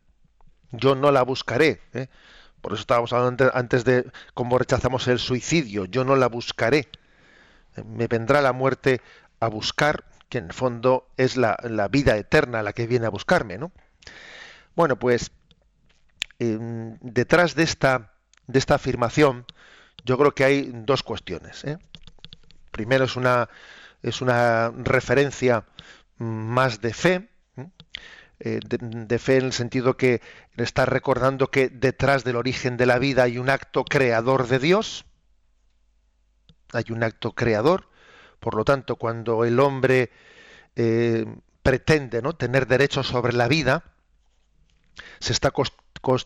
[0.72, 1.82] Yo no la buscaré.
[1.94, 2.08] ¿eh?
[2.62, 5.86] Por eso estábamos hablando antes de cómo rechazamos el suicidio.
[5.86, 6.88] Yo no la buscaré.
[7.86, 9.02] Me vendrá la muerte
[9.40, 13.10] a buscar, que en el fondo es la, la vida eterna la que viene a
[13.10, 13.72] buscarme, ¿no?
[14.76, 15.32] Bueno, pues
[16.40, 18.14] em, detrás de esta,
[18.48, 19.46] de esta afirmación,
[20.06, 21.64] yo creo que hay dos cuestiones.
[21.64, 21.78] ¿eh?
[22.72, 23.50] Primero es una,
[24.04, 25.66] es una referencia
[26.18, 27.30] más de fe,
[28.40, 30.22] eh, de, fe en el sentido que
[30.58, 35.06] está recordando que detrás del origen de la vida hay un acto creador de Dios,
[36.74, 37.90] hay un acto creador,
[38.40, 40.12] por lo tanto, cuando el hombre
[40.76, 41.26] eh,
[41.62, 42.34] pretende ¿no?
[42.34, 43.86] tener derecho sobre la vida,
[45.20, 45.54] se está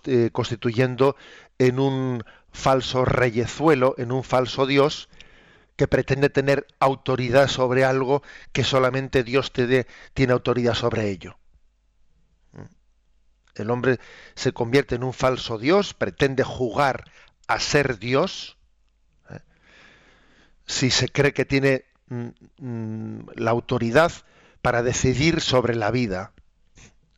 [0.06, 1.16] eh, constituyendo
[1.60, 5.10] en un falso reyezuelo, en un falso Dios
[5.78, 11.38] que pretende tener autoridad sobre algo que solamente Dios te tiene autoridad sobre ello.
[12.52, 13.62] ¿Mm?
[13.62, 14.00] El hombre
[14.36, 17.06] se convierte en un falso Dios, pretende jugar
[17.48, 18.58] a ser Dios,
[19.30, 19.40] ¿eh?
[20.66, 24.12] si se cree que tiene mm, mm, la autoridad
[24.64, 26.34] para decidir sobre la vida.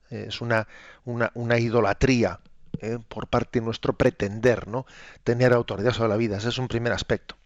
[0.09, 0.67] Es una,
[1.05, 2.39] una, idolatría
[2.81, 2.97] ¿eh?
[3.07, 4.87] por parte nuestro pretender, ¿no?
[5.23, 6.37] Tener autoridad sobre la vida.
[6.37, 7.38] Ese es un primer aspecto.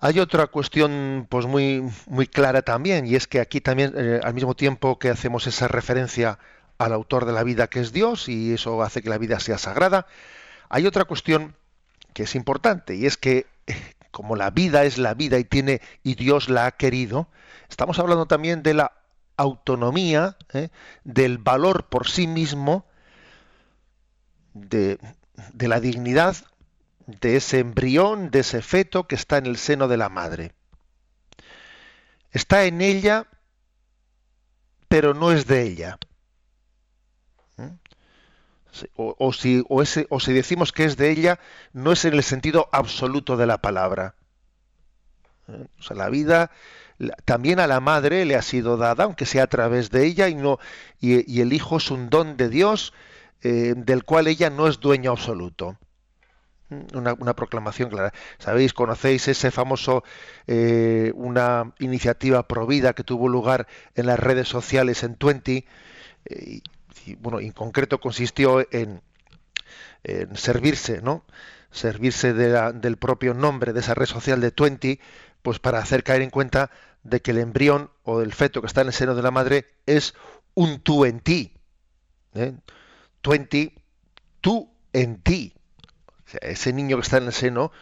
[0.00, 4.32] Hay otra cuestión pues muy, muy clara también, y es que aquí también, eh, al
[4.32, 6.38] mismo tiempo que hacemos esa referencia
[6.78, 9.58] al autor de la vida que es Dios, y eso hace que la vida sea
[9.58, 10.06] sagrada,
[10.68, 11.56] hay otra cuestión
[12.12, 13.46] que es importante, y es que
[14.12, 17.28] como la vida es la vida y tiene, y Dios la ha querido,
[17.68, 18.92] estamos hablando también de la
[19.36, 20.68] autonomía, ¿eh?
[21.02, 22.86] del valor por sí mismo,
[24.54, 24.98] de,
[25.52, 26.36] de la dignidad
[27.08, 30.52] de ese embrión, de ese feto que está en el seno de la madre.
[32.32, 33.26] Está en ella,
[34.88, 35.98] pero no es de ella.
[38.94, 41.40] O, si, o, ese, o si decimos que es de ella,
[41.72, 44.14] no es en el sentido absoluto de la palabra.
[45.48, 45.66] ¿Eh?
[45.80, 46.50] O sea, la vida
[47.24, 50.34] también a la madre le ha sido dada, aunque sea a través de ella, y,
[50.34, 50.58] no,
[51.00, 52.92] y, el hijo es un don de Dios
[53.40, 55.78] eh, del cual ella no es dueño absoluto.
[56.70, 58.12] Una, proclamación clara.
[58.38, 60.04] Sabéis, conocéis ese famoso,
[60.46, 65.64] eh, una iniciativa provida que tuvo lugar en las redes sociales en Twenty,
[66.26, 66.60] eh,
[67.06, 69.00] y, bueno, en concreto consistió en,
[70.34, 71.24] servirse, ¿no?
[71.70, 75.00] Servirse del propio nombre de esa red social de Twenty,
[75.42, 76.70] pues para hacer caer en cuenta
[77.02, 79.66] de que el embrión o el feto que está en el seno de la madre
[79.86, 80.14] es
[80.54, 81.54] un tú en ti.
[82.34, 82.54] ¿eh?
[83.20, 83.46] Tú en
[85.22, 85.52] ti,
[86.30, 86.38] ti.
[86.42, 87.72] ese niño que está en el seno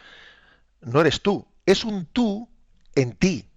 [0.81, 2.49] no eres tú, es un tú
[2.95, 3.49] en ti.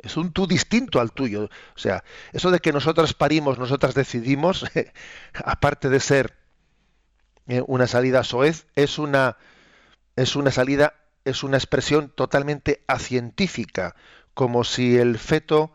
[0.00, 1.44] Es un tú distinto al tuyo.
[1.44, 4.64] O sea, eso de que nosotras parimos, nosotras decidimos,
[5.44, 6.36] aparte de ser
[7.48, 9.36] eh, una salida soez, es una,
[10.14, 13.96] es una salida, es una expresión totalmente acientífica,
[14.34, 15.72] como si el feto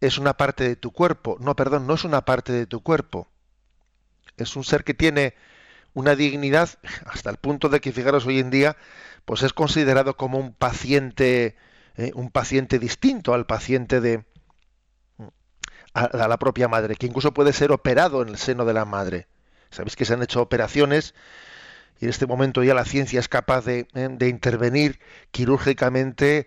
[0.00, 1.36] es una parte de tu cuerpo.
[1.40, 3.28] No, perdón, no es una parte de tu cuerpo.
[4.36, 5.34] Es un ser que tiene
[5.94, 6.70] una dignidad
[7.06, 8.76] hasta el punto de que, fijaros, hoy en día,
[9.24, 11.56] pues es considerado como un paciente,
[11.96, 14.24] eh, un paciente distinto al paciente de
[15.94, 19.26] a, la propia madre, que incluso puede ser operado en el seno de la madre.
[19.70, 21.14] Sabéis que se han hecho operaciones
[22.00, 26.46] y en este momento ya la ciencia es capaz de, eh, de intervenir quirúrgicamente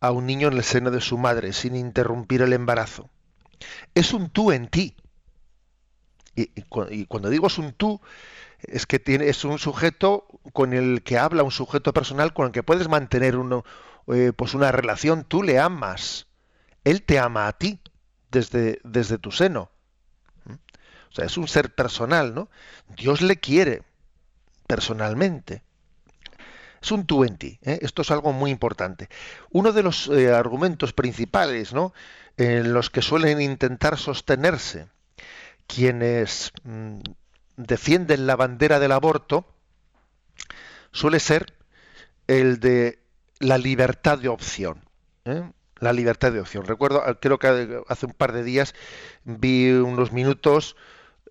[0.00, 3.10] a un niño en el seno de su madre sin interrumpir el embarazo.
[3.94, 4.96] Es un tú en ti.
[6.34, 8.00] Y, cuando digo es un tú,
[8.62, 12.52] es que tiene, es un sujeto con el que habla, un sujeto personal con el
[12.52, 13.64] que puedes mantener uno,
[14.08, 15.24] eh, pues una relación.
[15.24, 16.26] Tú le amas.
[16.84, 17.80] Él te ama a ti
[18.30, 19.70] desde, desde tu seno.
[20.44, 20.52] ¿Mm?
[20.52, 22.48] O sea, es un ser personal, ¿no?
[22.96, 23.82] Dios le quiere
[24.66, 25.62] personalmente.
[26.82, 27.60] Es un tú en ti.
[27.62, 27.78] ¿eh?
[27.82, 29.08] Esto es algo muy importante.
[29.50, 31.92] Uno de los eh, argumentos principales ¿no?
[32.36, 34.88] en los que suelen intentar sostenerse
[35.68, 37.00] quienes mm,
[37.56, 39.46] defienden la bandera del aborto
[40.92, 41.54] suele ser
[42.26, 42.98] el de
[43.40, 44.80] la libertad de opción.
[45.24, 45.42] ¿eh?
[45.78, 46.64] La libertad de opción.
[46.64, 48.74] Recuerdo, creo que hace un par de días
[49.24, 50.76] vi unos minutos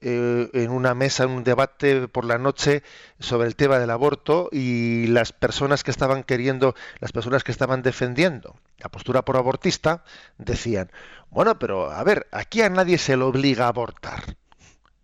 [0.03, 2.81] eh, en una mesa, en un debate por la noche
[3.19, 7.83] sobre el tema del aborto y las personas que estaban queriendo, las personas que estaban
[7.83, 10.03] defendiendo la postura por abortista
[10.39, 10.91] decían,
[11.29, 14.37] bueno, pero a ver, aquí a nadie se le obliga a abortar.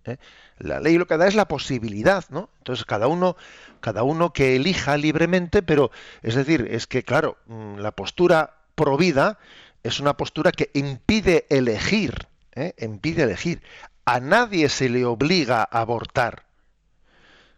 [0.06, 0.18] ¿eh?
[0.60, 2.50] La ley lo que da es la posibilidad, ¿no?
[2.60, 3.36] Entonces cada uno,
[3.80, 5.92] cada uno que elija libremente, pero
[6.24, 9.38] es decir, es que claro, mm, la postura pro vida
[9.84, 12.74] es una postura que impide elegir, ¿eh?
[12.80, 13.62] impide elegir
[14.08, 16.46] a nadie se le obliga a abortar.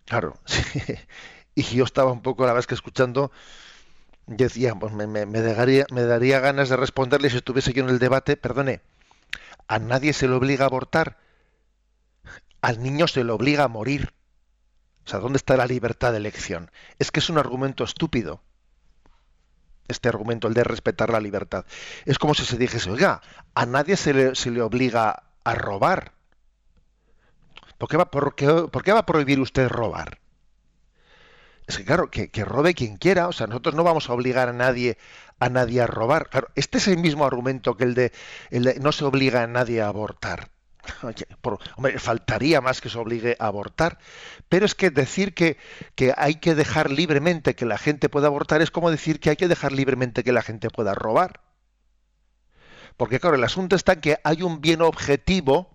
[0.06, 0.40] Claro,
[1.56, 3.32] y yo estaba un poco, la vez que escuchando,
[4.26, 8.82] decía, pues me, me daría ganas de responderle si estuviese yo en el debate, perdone,
[9.68, 11.18] a nadie se le obliga a abortar,
[12.62, 14.14] al niño se le obliga a morir.
[15.06, 16.72] O sea, ¿dónde está la libertad de elección?
[17.00, 18.42] Es que es un argumento estúpido.
[19.88, 21.66] Este argumento, el de respetar la libertad.
[22.06, 23.22] Es como si se dijese, oiga,
[23.56, 26.14] a nadie se le, se le obliga a robar.
[27.80, 30.20] ¿Por qué va, por qué, va a prohibir usted robar?
[31.66, 34.54] Es que claro, que, robe quien quiera, o sea, nosotros no vamos a obligar a
[34.54, 34.98] nadie
[35.40, 36.30] a nadie a robar.
[36.30, 38.12] Claro, este es el mismo argumento que el de,
[38.82, 40.50] no se obliga a nadie a abortar.
[41.76, 44.00] Hombre, faltaría más que se obligue a abortar.
[44.48, 45.58] Pero es que decir que,
[45.96, 49.36] que hay que dejar libremente que la gente pueda abortar es como decir que hay
[49.36, 51.42] que dejar libremente que la gente pueda robar.
[52.98, 55.70] Porque claro, el asunto está en que hay un bien objetivo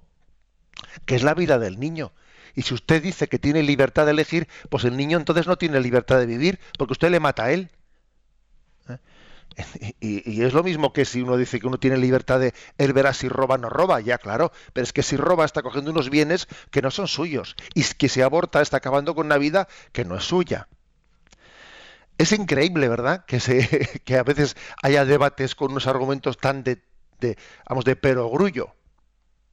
[1.06, 2.12] que es la vida del niño.
[2.54, 5.80] Y si usted dice que tiene libertad de elegir, pues el niño entonces no tiene
[5.80, 7.70] libertad de vivir, porque usted le mata a él.
[10.00, 13.12] Y, es lo mismo que si uno dice que uno tiene libertad de él verá
[13.12, 16.10] si roba o no roba, ya claro, pero es que si roba está cogiendo unos
[16.10, 20.04] bienes que no son suyos y que si aborta está acabando con una vida que
[20.04, 20.68] no es suya.
[22.18, 23.24] Es increíble, ¿verdad?
[23.26, 26.82] Que, se, que a veces haya debates con unos argumentos tan de,
[27.20, 27.36] de
[27.68, 28.74] vamos, de perogrullo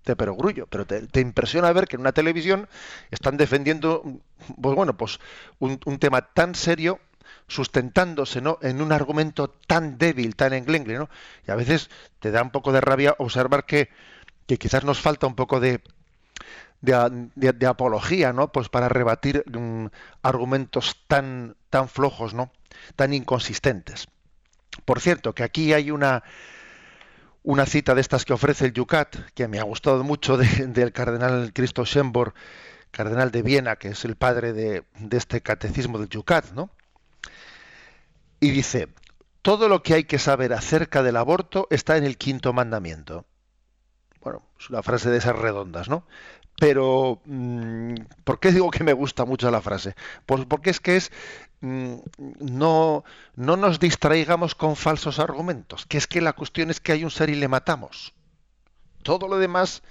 [0.06, 2.68] de perogrullo, pero te, impresiona ver que en una televisión
[3.12, 4.04] están defendiendo,
[4.60, 5.20] pues bueno, pues
[5.60, 7.00] un, tema tan serio
[7.48, 8.58] sustentándose ¿no?
[8.62, 11.10] en un argumento tan débil, tan englengle, ¿no?
[11.48, 11.90] Y a veces
[12.20, 13.90] te da un poco de rabia observar que,
[14.48, 15.82] que quizás nos falta un poco de,
[16.82, 18.52] de, apología, ¿no?
[18.52, 19.88] Pues para rebatir mm,
[20.24, 22.52] argumentos tan, tan flojos, ¿no?
[22.96, 24.08] Tan inconsistentes.
[24.86, 26.24] Por cierto, que aquí hay una
[27.44, 31.52] una cita de estas que ofrece el Yucat, que me ha gustado mucho del cardenal
[31.54, 32.34] Cristo Schembor,
[32.92, 36.70] cardenal de Viena, que es el padre de, este catecismo del Yucat, ¿no?
[38.42, 38.90] Y dice,
[39.44, 43.26] todo lo que hay que saber acerca del aborto está en el quinto mandamiento.
[44.20, 46.06] Bueno, es una frase de esas redondas, ¿no?
[46.60, 49.96] Pero, mm, ¿por qué digo que me gusta mucho la frase?
[50.26, 51.12] Pues porque es que es,
[51.62, 51.98] mm,
[52.40, 53.04] no,
[53.36, 57.12] no nos distraigamos con falsos argumentos, que es que la cuestión es que hay un
[57.12, 58.14] ser y le matamos.
[59.04, 59.84] Todo lo demás,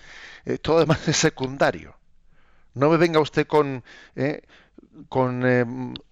[0.45, 1.97] eh, todo lo demás es secundario.
[2.75, 3.85] No me venga usted con,
[4.17, 4.43] eh,
[5.09, 5.65] con eh,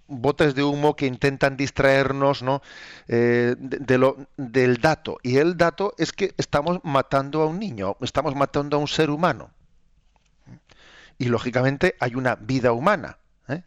[0.08, 2.62] botes de humo que intentan distraernos ¿no?
[3.06, 5.18] Eh, del dato.
[5.22, 9.10] Y el dato es que estamos matando a un niño, estamos matando a un ser
[9.10, 9.50] humano.
[11.18, 13.18] Y lógicamente hay una vida humana.
[13.48, 13.62] ¿eh?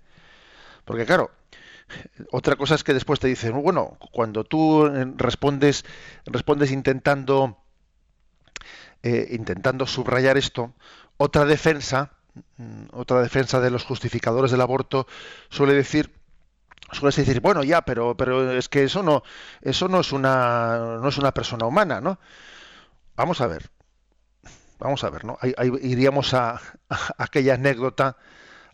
[0.85, 1.31] Porque claro,
[2.31, 5.85] otra cosa es que después te dicen, bueno, cuando tú respondes,
[6.25, 7.57] respondes intentando,
[9.03, 10.73] intentando subrayar esto,
[11.17, 12.11] otra defensa
[12.57, 15.07] Mm, otra defensa de los justificadores del aborto
[15.49, 16.11] suele decir
[16.91, 19.23] suele decir bueno ya pero pero es que eso no
[19.61, 22.19] eso no es una no es una persona humana no
[23.15, 23.69] vamos a ver
[24.79, 26.59] vamos a ver no ahí, iríamos a,
[27.17, 28.17] aquella anécdota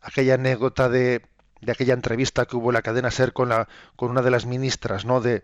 [0.01, 1.25] aquella anécdota de,
[1.62, 4.45] de aquella entrevista que hubo en la cadena ser con la con una de las
[4.45, 5.43] ministras no de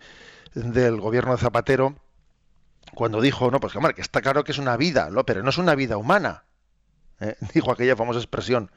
[0.54, 1.96] del gobierno de Zapatero
[2.96, 5.26] cuando dijo no pues que está claro que es una vida ¿no?
[5.26, 6.44] pero no es una vida humana
[7.20, 7.36] ¿eh?
[7.54, 8.72] dijo aquella famosa expresión,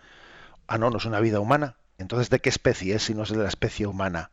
[0.66, 1.76] ah, no, no es una vida humana.
[1.98, 4.30] Entonces, ¿de qué especie es si no es de la especie humana?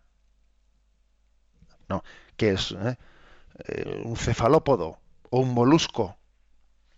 [1.88, 2.04] No,
[2.38, 2.72] ¿qué es?
[2.72, 2.98] Eh?
[3.66, 5.00] Eh, ¿Un cefalópodo
[5.30, 6.18] o un molusco?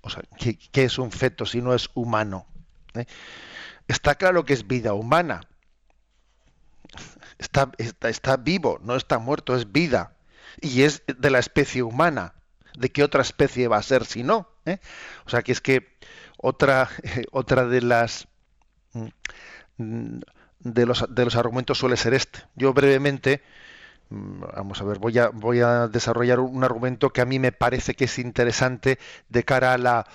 [0.02, 2.48] O sea, ¿qué, es un feto si no es humano?
[3.88, 5.42] Está claro que es vida humana.
[7.38, 10.16] Está, está, está, vivo, no está muerto, es vida.
[10.62, 12.36] Y es de la especie humana.
[12.78, 14.50] ¿De qué otra especie va a ser si no?
[15.26, 15.98] O sea, que es que
[16.38, 16.90] otra,
[17.32, 18.28] otra de las
[18.94, 20.20] mm,
[20.60, 22.40] de los, de los argumentos suele ser este.
[22.56, 23.42] Yo brevemente,
[24.10, 27.52] mm, vamos a ver, voy a, voy a desarrollar un argumento que a mí me
[27.52, 30.06] parece que es interesante de cara a la,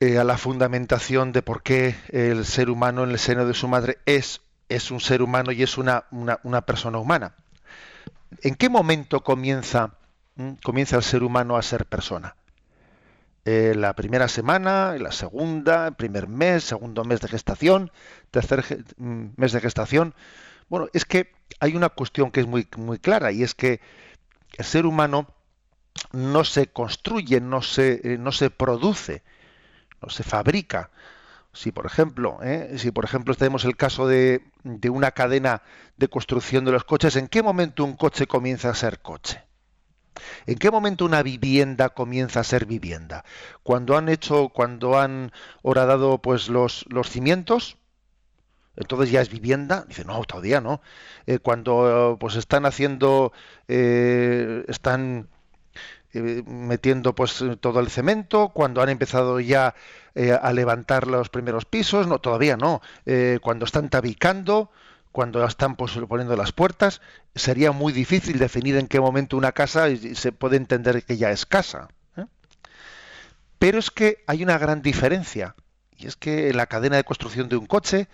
[0.00, 3.68] eh, a la fundamentación de por qué el ser humano en el seno de su
[3.68, 7.32] madre es, es un ser humano y es una, una, persona humana.
[8.42, 9.94] ¿En qué momento comienza,
[10.36, 12.36] mm, comienza el ser humano a ser persona?
[13.48, 17.92] Eh, la primera semana, la segunda, el primer mes, segundo mes de gestación,
[18.32, 20.16] tercer mm, mes de gestación.
[20.68, 23.80] Bueno, es que hay una cuestión que es muy, muy clara y es que
[24.58, 25.28] el ser humano
[26.12, 29.22] no se construye, no se, eh, no se produce,
[30.02, 30.90] no se fabrica.
[31.52, 35.62] Si por ejemplo, eh, si por ejemplo tenemos el caso de, de una cadena
[35.96, 39.45] de construcción de los coches, ¿en qué momento un coche comienza a ser coche?
[40.46, 43.24] ¿En qué momento una vivienda comienza a ser vivienda?
[43.62, 47.76] Cuando han hecho, cuando han horadado pues los, los cimientos,
[48.76, 49.84] entonces ya es vivienda.
[49.88, 50.80] Dice, no, todavía no.
[51.26, 53.32] Eh, cuando pues están haciendo,
[53.68, 55.28] eh, están
[56.12, 59.74] eh, metiendo pues todo el cemento, cuando han empezado ya
[60.40, 62.80] a levantar los primeros pisos, no, todavía no.
[63.42, 64.70] cuando están tabicando,
[65.16, 67.00] cuando están pues, poniendo las puertas,
[67.34, 71.46] sería muy difícil definir en qué momento una casa se puede entender que ya es
[71.46, 71.88] casa.
[72.18, 72.26] ¿eh?
[73.58, 75.56] Pero es que hay una gran diferencia,
[75.96, 78.08] y es que en la cadena de construcción de un coche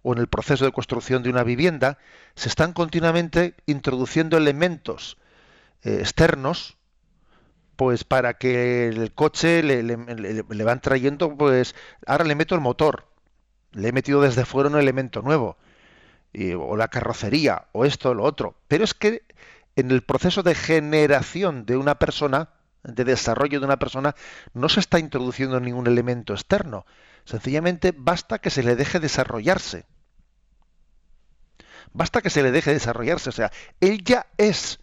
[0.00, 1.98] o en el proceso de construcción de una vivienda
[2.36, 5.18] se están continuamente introduciendo elementos
[5.82, 6.78] eh, externos
[7.76, 11.74] pues para que el coche le, le, van trayendo pues
[12.06, 13.06] ahora le meto el motor
[13.72, 15.58] le he metido desde fuera un elemento nuevo
[16.34, 18.56] o la carrocería, o esto o lo otro.
[18.68, 19.22] Pero es que
[19.76, 22.50] en el proceso de generación de una persona,
[22.82, 24.14] de desarrollo de una persona,
[24.54, 26.86] no se está introduciendo ningún elemento externo.
[27.24, 29.84] Sencillamente basta que se le deje desarrollarse.
[31.92, 33.30] Basta que se le deje desarrollarse.
[33.30, 34.80] O sea, él ya es.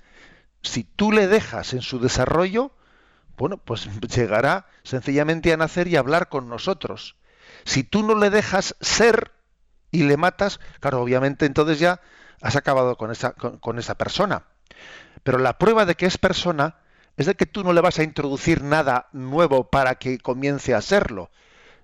[0.61, 2.71] Si tú le dejas en su desarrollo,
[3.37, 7.15] bueno, pues llegará sencillamente a nacer y a hablar con nosotros.
[7.65, 9.31] Si tú no le dejas ser,
[9.93, 12.01] y le matas, claro, obviamente entonces ya
[12.41, 14.43] has acabado con esa, con, esa persona.
[15.21, 16.77] Pero la prueba de que es persona
[17.15, 20.81] es de que tú no le vas a introducir nada nuevo para que comience a
[20.81, 21.29] serlo,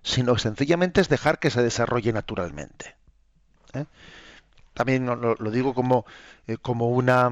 [0.02, 2.96] sino sencillamente es dejar que se desarrolle naturalmente.
[3.74, 3.86] ¿eh?
[4.74, 6.06] También lo, digo como,
[6.48, 7.30] eh, como una,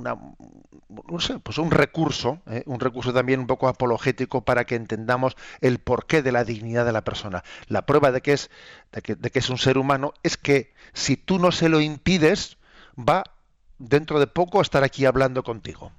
[0.00, 2.62] no sé, pues un recurso, ¿eh?
[2.66, 6.92] un recurso también un poco apologético para que entendamos el porqué de la dignidad de
[6.92, 7.44] la persona.
[7.68, 8.50] La prueba de que es,
[8.92, 11.80] de que, de que es un ser humano es que si tú no se lo
[11.80, 12.56] impides,
[12.98, 13.24] va
[13.78, 15.92] dentro de poco a estar aquí hablando contigo.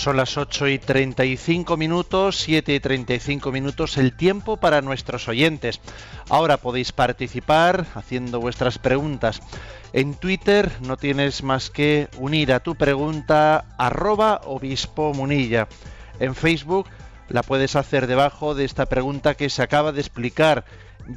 [0.00, 5.78] Son las 8 y 35 minutos, 7 y 35 minutos, el tiempo para nuestros oyentes.
[6.30, 9.42] Ahora podéis participar haciendo vuestras preguntas.
[9.92, 15.68] En Twitter no tienes más que unir a tu pregunta arroba obispo munilla.
[16.18, 16.86] En Facebook
[17.28, 20.64] la puedes hacer debajo de esta pregunta que se acaba de explicar.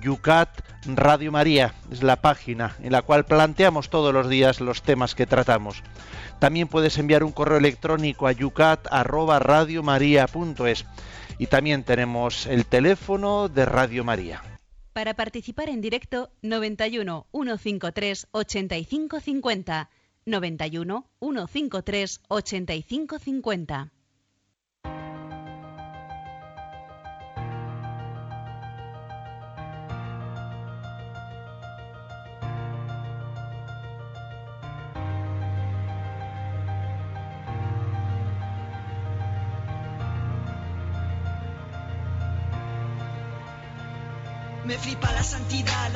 [0.01, 0.49] Yucat
[0.85, 5.25] Radio María es la página en la cual planteamos todos los días los temas que
[5.25, 5.81] tratamos.
[6.39, 10.85] También puedes enviar un correo electrónico a yucat@radiomaria.es
[11.37, 14.41] y también tenemos el teléfono de Radio María.
[14.93, 19.89] Para participar en directo 91 153 8550
[20.25, 23.91] 91 153 8550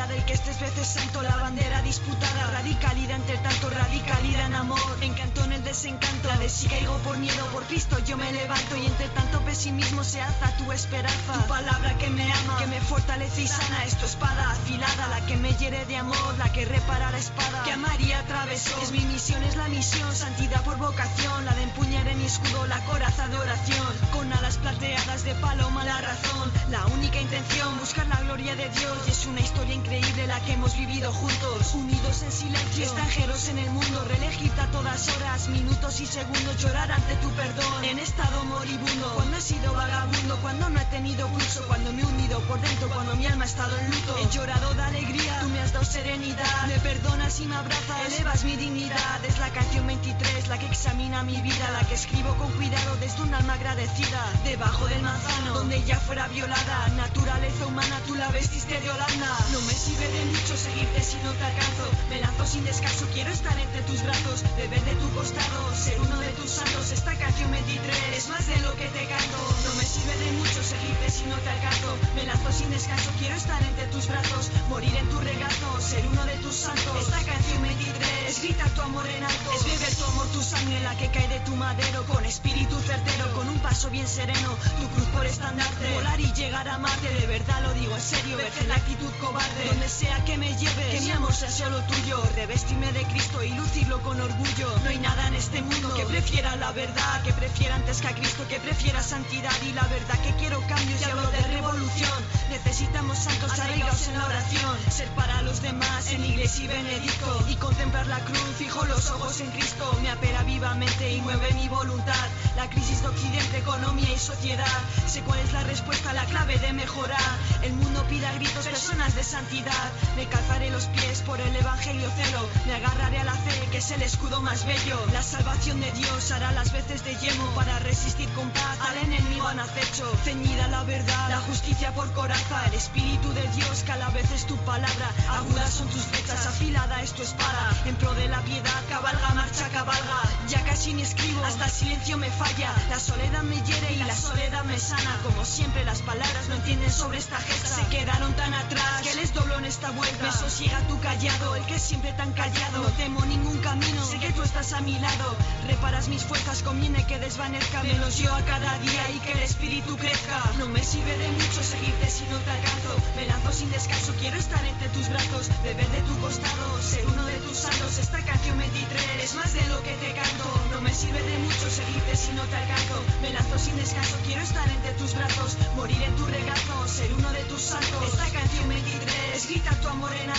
[0.08, 4.80] la del que estés veces santo, la bandera disputada, radicalidad entre tanto, radicalidad en amor,
[5.02, 8.78] encanto en el desencanto, la de si caigo por miedo, por Cristo yo me levanto
[8.78, 12.80] y entre tanto pesimismo se alza tu esperanza, tu palabra que me ama, que me
[12.82, 16.66] fortalece y sana, es tu espada afilada, la que me hiere de amor, la que
[16.66, 20.78] repara la espada, que a María atravesó, es mi misión, es la misión, santidad por
[20.78, 25.36] vocación, la de empuñar en mi escudo la coraza de oración, con alas plateadas de
[25.36, 29.76] paloma la razón, la única intención, buscar la gloria de Dios y es una historia
[29.76, 29.97] increíble
[30.28, 35.08] la que hemos vivido juntos, unidos en silencio, extranjeros en el mundo, reelegirte a todas
[35.16, 40.38] horas, minutos y segundos, llorar ante tu perdón, en estado moribundo, cuando he sido vagabundo,
[40.42, 43.48] cuando no he tenido pulso, cuando me he unido por dentro, cuando mi alma ha
[43.48, 47.46] estado en luto, he llorado de alegría, tú me has dado serenidad, me perdonas y
[47.46, 51.88] me abrazas, elevas mi dignidad, es la canción 23 la que examina mi vida, la
[51.88, 56.88] que escribo con cuidado desde un alma agradecida, debajo del manzano, donde ya fuera violada,
[56.96, 61.18] naturaleza humana, tú la ves vestiste de Holanda No me sirve de mucho seguirte si
[61.24, 61.86] no te alcanzo.
[62.10, 66.20] Me lanzo sin descanso, quiero estar entre tus brazos Beber de tu costado, ser uno
[66.20, 66.92] de tus santos.
[66.92, 69.38] Esta canción 23 es más de lo que te canto.
[69.64, 71.90] No me sirve de mucho seguirte si no te alcanzo.
[72.16, 76.26] Me lanzo sin descanso, quiero estar entre tus brazos Morir en tu regazo, ser uno
[76.26, 77.08] de tus santos.
[77.08, 79.52] Esta canción 23 es gritar tu amor en alto.
[79.56, 83.32] Es beber tu amor, tu sangre, la que cae de tu madero Con espíritu certero,
[83.68, 84.50] paso bien sereno
[84.80, 88.38] Tu cruz por estandarte, volar y llegar a Marte De verdad lo digo en serio.
[88.38, 90.92] Deje la actitud cobarde Donde sea que me lleve.
[90.92, 94.70] Que mi amor sea solo tuyo Revestirme de Cristo y lucirlo con orgullo.
[94.84, 98.16] No hay nada en este mundo Que prefiera la verdad Que prefiera antes que a
[98.16, 100.18] Cristo Que prefiera santidad y la verdad.
[100.22, 102.20] Que quiero cambios y hablo de revolución.
[102.50, 104.78] Necesitamos santos arraigados en la oración.
[104.90, 107.46] Ser para los demás en iglesia y benedicto.
[107.50, 109.86] Y contemplar la cruz Fijo los ojos en Cristo.
[110.02, 112.28] Me apera vivamente y mueve mi voluntad.
[112.56, 114.78] La crisis de Occidente, economía y sociedad
[115.08, 119.16] Sé cuál es la respuesta, la clave de mejorar El mundo pide a gritos personas
[119.16, 119.92] de santidad.
[120.16, 122.48] Me calzaré los pies por el evangelio celo.
[122.66, 125.00] Me agarraré a la fe, que es el escudo más bello.
[125.12, 129.48] La salvación de Dios hará las veces de yemo para resistir con paz al enemigo
[129.48, 130.06] han acecho.
[130.24, 132.66] Ceñida la verdad, la justicia por coraza.
[132.68, 135.12] El espíritu de Dios que a la vez es tu palabra.
[135.30, 137.74] Agudas son tus flechas, afilada es tu espada.
[137.86, 140.22] En pro de la piedad, cabalga, marcha, cabalga.
[140.48, 142.74] Ya casi ni escribo, hasta el silencio me falla.
[142.90, 143.56] La soledad me
[143.92, 145.20] y la soledad me sana.
[145.24, 147.68] Como siempre, las palabras no entienden sobre esta gesta.
[147.68, 150.24] Se quedaron tan atrás que les doblo en esta vuelta.
[150.24, 152.84] Me sosiega tu callado, el que siempre tan callado.
[152.84, 155.36] No temo ningún camino, sé que tú estás a mi lado.
[155.68, 157.84] Reparas mis fuerzas, conviene que desvanezca.
[157.84, 160.52] Menos yo a cada día y que el espíritu crezca.
[160.58, 162.96] No me sirve de mucho seguirte si no te alcanzo.
[163.16, 165.50] Me lanzo sin descanso, quiero estar entre tus brazos.
[165.64, 167.98] Beber de tu costado, ser uno de tus santos.
[167.98, 170.46] Esta canción 23 es más de lo que te canto.
[170.72, 173.04] No me sirve de mucho seguirte si no te alcanzo.
[173.22, 175.58] Me sin descanso, quiero estar entre tus brazos.
[175.76, 178.04] Morir en tu regazo, ser uno de tus santos.
[178.14, 180.30] Esta canción 23 grita tu amor en.
[180.30, 180.36] Era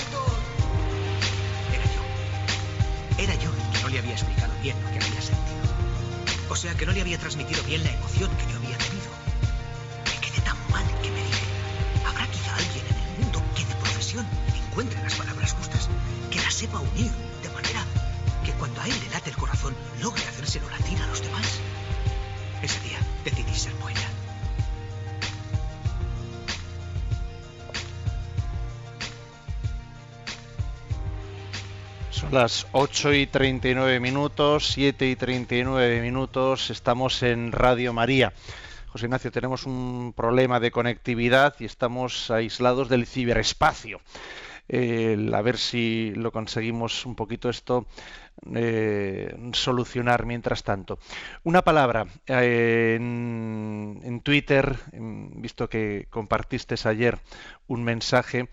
[1.94, 2.02] yo.
[3.18, 5.58] Era yo el que no le había explicado bien lo que había sentido.
[6.48, 9.10] O sea, que no le había transmitido bien la emoción que yo había tenido.
[10.04, 11.44] Me quedé tan mal que me dije,
[12.06, 15.88] habrá quizá alguien en el mundo que de profesión encuentre las palabras justas,
[16.30, 17.10] que las sepa unir
[17.42, 17.84] de manera
[18.44, 20.87] que cuando a él le late el corazón logre hacérselo latir
[32.32, 38.32] las 8 y 39 minutos, 7 y 39 minutos, estamos en Radio María.
[38.88, 44.00] José Ignacio, tenemos un problema de conectividad y estamos aislados del ciberespacio.
[44.70, 47.86] a ver si lo conseguimos un poquito esto
[48.54, 50.98] eh, solucionar mientras tanto.
[51.44, 57.18] Una palabra eh, en, Twitter, visto que compartiste ayer
[57.66, 58.48] un mensaje,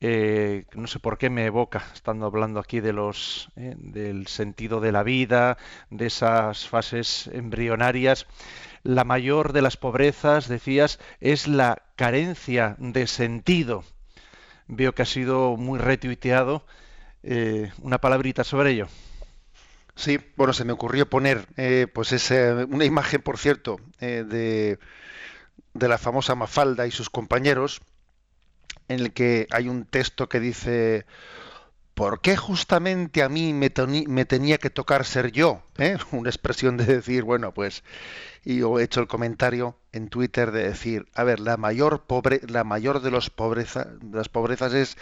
[0.00, 4.92] eh, no sé por qué me evoca, estando hablando aquí de los del sentido de
[4.92, 5.56] la vida,
[5.90, 8.26] de esas fases embrionarias.
[8.82, 13.84] La mayor de las pobrezas, decías, es la carencia de sentido.
[14.68, 16.64] Veo que ha sido muy retuiteado.
[17.82, 18.88] una palabrita sobre ello.
[19.96, 24.78] Sí, bueno, se me ocurrió poner, eh, pues es una imagen, por cierto, eh, de,
[25.72, 27.80] de la famosa Mafalda y sus compañeros,
[28.88, 31.06] en el que hay un texto que dice,
[31.94, 35.62] ¿por qué justamente a mí me, tenía que tocar ser yo?
[35.78, 35.96] ¿Eh?
[36.12, 37.82] Una expresión de decir, bueno, pues,
[38.44, 42.40] y yo he hecho el comentario en Twitter de decir, a ver, la mayor, pobre,
[42.46, 44.96] la mayor de, las pobrezas es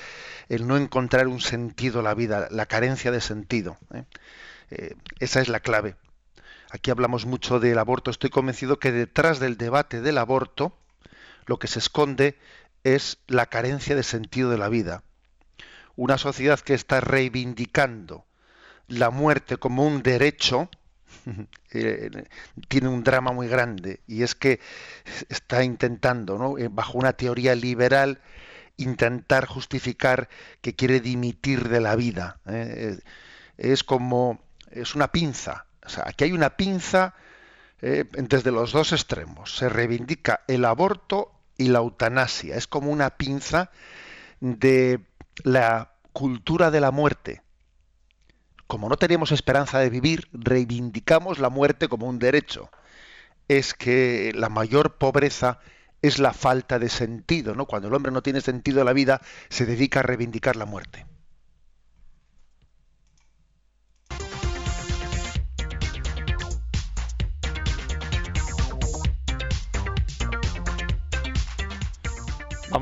[0.48, 3.76] el no encontrar un sentido a la vida, la carencia de sentido.
[3.92, 4.04] ¿eh?
[4.70, 5.96] Eh, esa es la clave.
[6.70, 8.10] Aquí hablamos mucho del aborto.
[8.10, 10.76] Estoy convencido que detrás del debate del aborto
[11.46, 12.38] lo que se esconde
[12.84, 15.02] es la carencia de sentido de la vida.
[15.96, 18.24] Una sociedad que está reivindicando
[18.88, 20.68] la muerte como un derecho
[21.72, 22.10] eh,
[22.68, 24.60] tiene un drama muy grande y es que
[25.28, 26.58] está intentando, ¿no?
[26.58, 28.20] Eh, bajo una teoría liberal,
[28.76, 30.28] intentar justificar
[30.60, 32.40] que quiere dimitir de la vida.
[33.56, 34.40] Es como
[34.74, 35.66] es una pinza.
[36.04, 37.14] Aquí hay una pinza
[37.80, 39.56] eh, desde los dos extremos.
[39.56, 42.56] Se reivindica el aborto y la eutanasia.
[42.56, 43.70] Es como una pinza
[44.40, 45.00] de
[45.42, 47.42] la cultura de la muerte.
[48.66, 52.70] Como no tenemos esperanza de vivir, reivindicamos la muerte como un derecho.
[53.48, 55.60] Es que la mayor pobreza
[56.02, 57.66] es la falta de sentido, ¿no?
[57.66, 61.06] Cuando el hombre no tiene sentido de la vida, se dedica a reivindicar la muerte.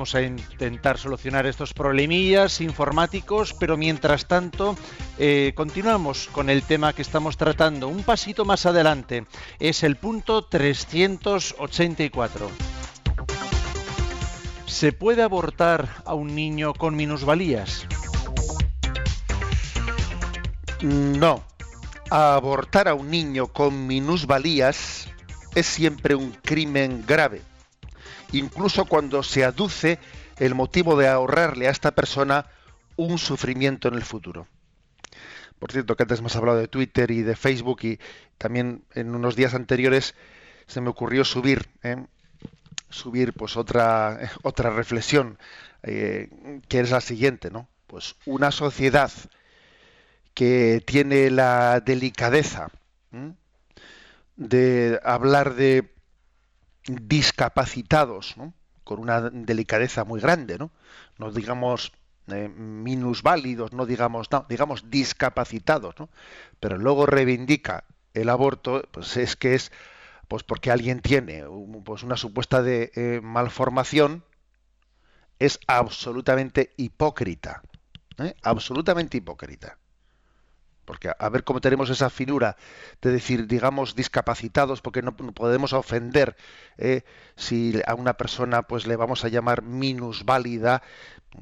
[0.03, 4.77] Vamos a intentar solucionar estos problemillas informáticos, pero mientras tanto
[5.17, 7.87] eh, continuamos con el tema que estamos tratando.
[7.87, 9.27] Un pasito más adelante
[9.61, 12.51] es el punto 384.
[14.67, 17.87] ¿Se puede abortar a un niño con minusvalías?
[20.81, 21.45] No.
[22.11, 25.07] Abortar a un niño con minusvalías
[25.55, 27.52] es siempre un crimen grave
[28.33, 29.99] incluso cuando se aduce
[30.39, 32.47] el motivo de ahorrarle a esta persona
[32.97, 34.47] un sufrimiento en el futuro.
[35.59, 37.99] Por cierto, que antes hemos hablado de Twitter y de Facebook y
[38.37, 40.15] también en unos días anteriores
[40.67, 42.05] se me ocurrió subir, ¿eh?
[42.91, 45.39] subir pues otra otra reflexión
[45.83, 46.29] eh,
[46.69, 47.69] que es la siguiente, ¿no?
[47.87, 49.13] Pues una sociedad
[50.35, 52.69] que tiene la delicadeza
[54.37, 55.93] de hablar de
[56.87, 58.37] discapacitados,
[58.85, 60.71] con una delicadeza muy grande, ¿no?
[61.19, 61.93] No digamos
[62.29, 66.09] eh, minusválidos, no digamos, no, digamos discapacitados, ¿no?
[66.61, 69.73] Pero luego reivindica el aborto, pues es que es
[70.29, 71.45] pues porque alguien tiene
[71.85, 74.25] pues una supuesta de eh, malformación,
[75.39, 77.63] es absolutamente hipócrita,
[78.19, 78.35] ¿eh?
[78.43, 79.79] absolutamente hipócrita.
[80.93, 82.59] Porque a ver cómo tenemos esa finura
[83.01, 86.37] de decir, digamos, discapacitados, porque no, podemos ofender
[86.77, 87.01] eh,
[87.35, 90.83] si a una persona pues le vamos a llamar minusválida,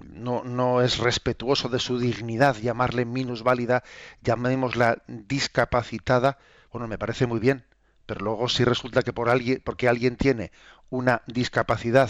[0.09, 3.82] no, no es respetuoso de su dignidad llamarle minusválida,
[4.22, 6.38] llamémosla discapacitada,
[6.70, 7.64] bueno, me parece muy bien,
[8.07, 10.53] pero luego si resulta que por alguien, porque alguien tiene
[10.90, 12.09] una discapacidad,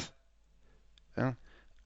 [1.16, 1.34] ¿eh?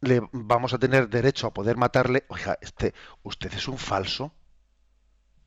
[0.01, 2.93] le vamos a tener derecho a poder matarle, oiga, este,
[3.23, 4.33] usted es un falso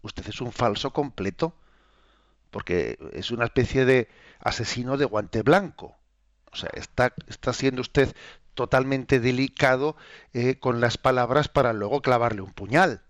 [0.02, 1.56] usted es un falso completo,
[2.52, 5.96] porque es una especie de asesino de guante blanco.
[6.52, 8.16] O sea, está, está siendo usted
[8.54, 9.96] totalmente delicado
[10.34, 13.04] eh, con las palabras para luego clavarle un puñal.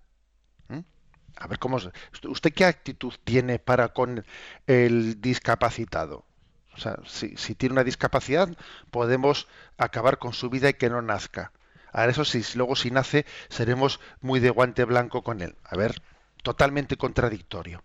[1.40, 1.78] A ver cómo.
[2.24, 4.26] ¿Usted qué actitud tiene para con
[4.66, 6.26] el discapacitado?
[6.74, 8.50] O sea, si, si, tiene una discapacidad,
[8.92, 11.52] podemos acabar con su vida y que no nazca.
[11.92, 15.56] Ahora, eso sí, luego si nace, seremos muy de guante blanco con él.
[15.64, 16.02] A ver,
[16.44, 17.82] totalmente contradictorio.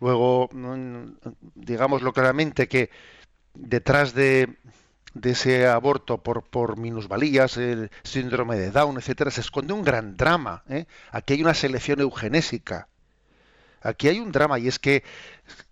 [0.00, 0.50] Luego,
[1.54, 2.90] digámoslo claramente que
[3.54, 4.56] detrás de,
[5.22, 10.62] ese aborto por, minusvalías, el síndrome de Down, etcétera, se esconde un gran drama.
[10.68, 10.86] ¿eh?
[11.10, 12.88] Aquí hay una selección eugenésica.
[13.80, 15.04] Aquí hay un drama y es que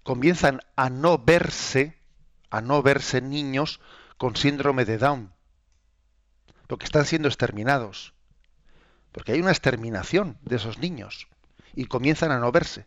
[0.02, 1.98] comienzan a no verse,
[2.48, 3.80] a no verse niños
[4.16, 5.32] con síndrome de Down,
[6.66, 8.13] porque están siendo exterminados.
[9.14, 11.28] Porque hay una exterminación de esos niños
[11.76, 12.84] y comienzan a no verse.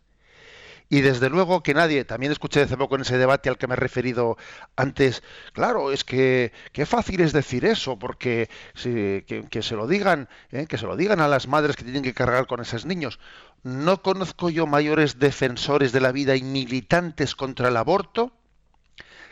[0.90, 3.74] Y desde luego que nadie, también escuché hace poco en ese debate al que me
[3.74, 4.36] he referido
[4.76, 5.22] antes,
[5.54, 10.66] claro, es que qué fácil es decir eso, porque que, se lo digan, ¿eh?
[10.66, 13.18] que se lo digan a las madres que tienen que cargar con esos niños.
[13.62, 18.32] No conozco yo mayores defensores de la vida y militantes contra el aborto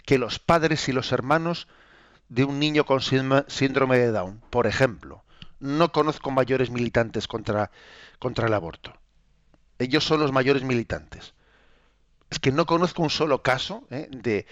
[0.06, 1.68] que los padres y los hermanos
[2.30, 5.22] de un niño con síndrome de Down, por ejemplo.
[5.60, 7.70] No conozco mayores militantes contra,
[8.18, 8.92] contra el aborto.
[9.78, 11.34] Ellos son los mayores militantes
[12.30, 14.08] es que no conozco un solo caso ¿eh?
[14.10, 14.46] de,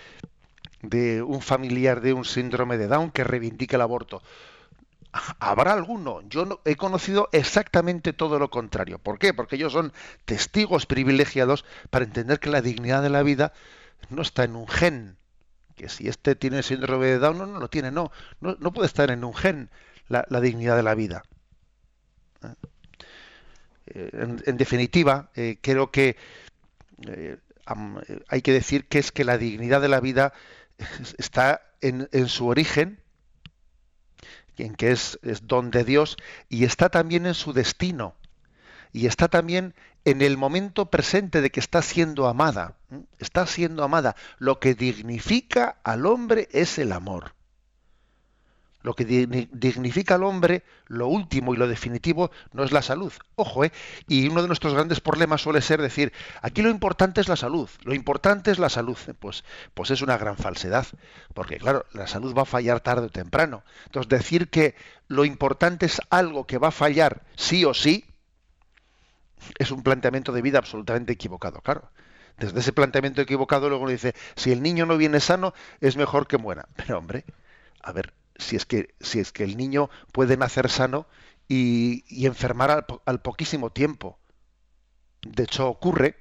[0.82, 4.22] de un familiar de un síndrome de Down que reivindique el aborto.
[5.38, 6.22] Habrá alguno.
[6.28, 8.98] Yo no, he conocido exactamente todo lo contrario.
[8.98, 9.32] ¿Por qué?
[9.32, 9.92] Porque ellos son
[10.24, 13.52] testigos privilegiados para entender que la dignidad de la vida
[14.10, 15.16] no está en un gen.
[15.76, 18.10] Que si este tiene síndrome de Down, no, no lo tiene, no.
[18.40, 19.70] No, puede estar en un gen
[20.08, 21.22] la, dignidad de la vida.
[22.42, 22.54] ¿Eh?
[23.86, 25.30] Eh, en, definitiva,
[25.60, 26.16] creo que
[28.28, 30.32] hay que decir que es que la dignidad de la vida
[31.18, 33.00] está en, su origen,
[34.56, 36.16] en que es, es, don de Dios,
[36.48, 38.14] y está también en su destino,
[38.92, 39.74] y está también
[40.04, 42.76] en el momento presente de que está siendo amada.
[43.18, 44.14] Está siendo amada.
[44.38, 47.34] Lo que dignifica al hombre es el amor
[48.84, 53.12] lo que dignifica al hombre, lo último y lo definitivo, no es la salud.
[53.34, 53.72] Ojo, ¿eh?
[54.08, 56.12] Y uno de nuestros grandes problemas suele ser decir,
[56.42, 58.98] aquí lo importante es la salud, lo importante es la salud.
[59.18, 60.86] Pues, pues es una gran falsedad,
[61.32, 63.64] porque claro, la salud va a fallar tarde o temprano.
[63.86, 64.74] Entonces, decir que
[65.08, 68.04] lo importante es algo que va a fallar sí o sí,
[69.58, 71.90] es un planteamiento de vida absolutamente equivocado, claro.
[72.36, 76.26] Desde ese planteamiento equivocado luego le dice, si el niño no viene sano, es mejor
[76.26, 76.68] que muera.
[76.76, 77.24] Pero hombre,
[77.82, 81.06] a ver, si es que, si es que el niño puede nacer sano
[81.48, 84.18] y, enfermar al, poquísimo tiempo.
[85.22, 86.16] De hecho ocurre,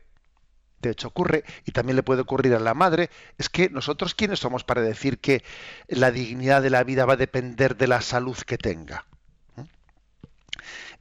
[0.80, 4.40] de hecho ocurre, y también le puede ocurrir a la madre, es que nosotros quiénes
[4.40, 5.44] somos para decir que
[5.88, 9.06] la dignidad de la vida va a depender de la salud que tenga.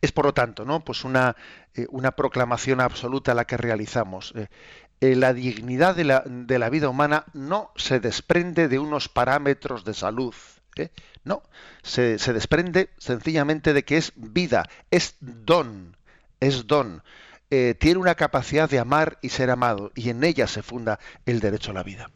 [0.01, 0.85] Es por lo tanto, ¿no?
[0.85, 1.37] Pues una,
[1.75, 4.33] eh, una proclamación absoluta la que realizamos.
[4.35, 4.49] Eh,
[5.01, 9.85] eh, la dignidad de la, de la vida humana no se desprende de unos parámetros
[9.85, 10.35] de salud
[11.25, 11.43] No,
[11.83, 15.97] se, desprende sencillamente de que es vida, es don,
[16.41, 17.03] es don.
[17.51, 21.41] Eh, tiene una capacidad de amar y ser amado, y en ella se funda el
[21.41, 22.11] derecho a la vida.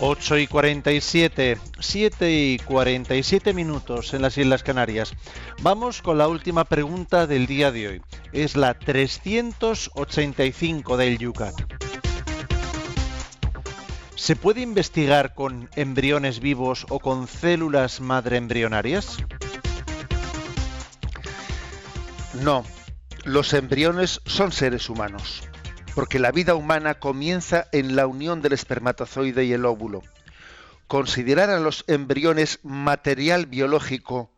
[0.00, 5.14] 8 y 47, 7 y 47 minutos en las Islas Canarias.
[5.62, 8.02] Vamos con la última pregunta del día de hoy.
[8.32, 11.54] Es la 385 del Yucat.
[14.14, 19.16] ¿Se puede investigar con embriones vivos o con células madre embrionarias?
[22.42, 22.64] No,
[23.24, 25.42] los embriones son seres humanos
[25.96, 30.02] porque la vida humana comienza en la unión del espermatozoide y el óvulo.
[30.88, 34.30] Considerar a los embriones material biológico,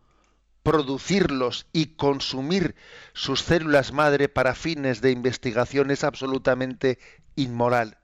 [0.62, 2.76] producirlos y consumir
[3.12, 7.00] sus células madre para fines de investigación es absolutamente
[7.34, 7.98] inmoral,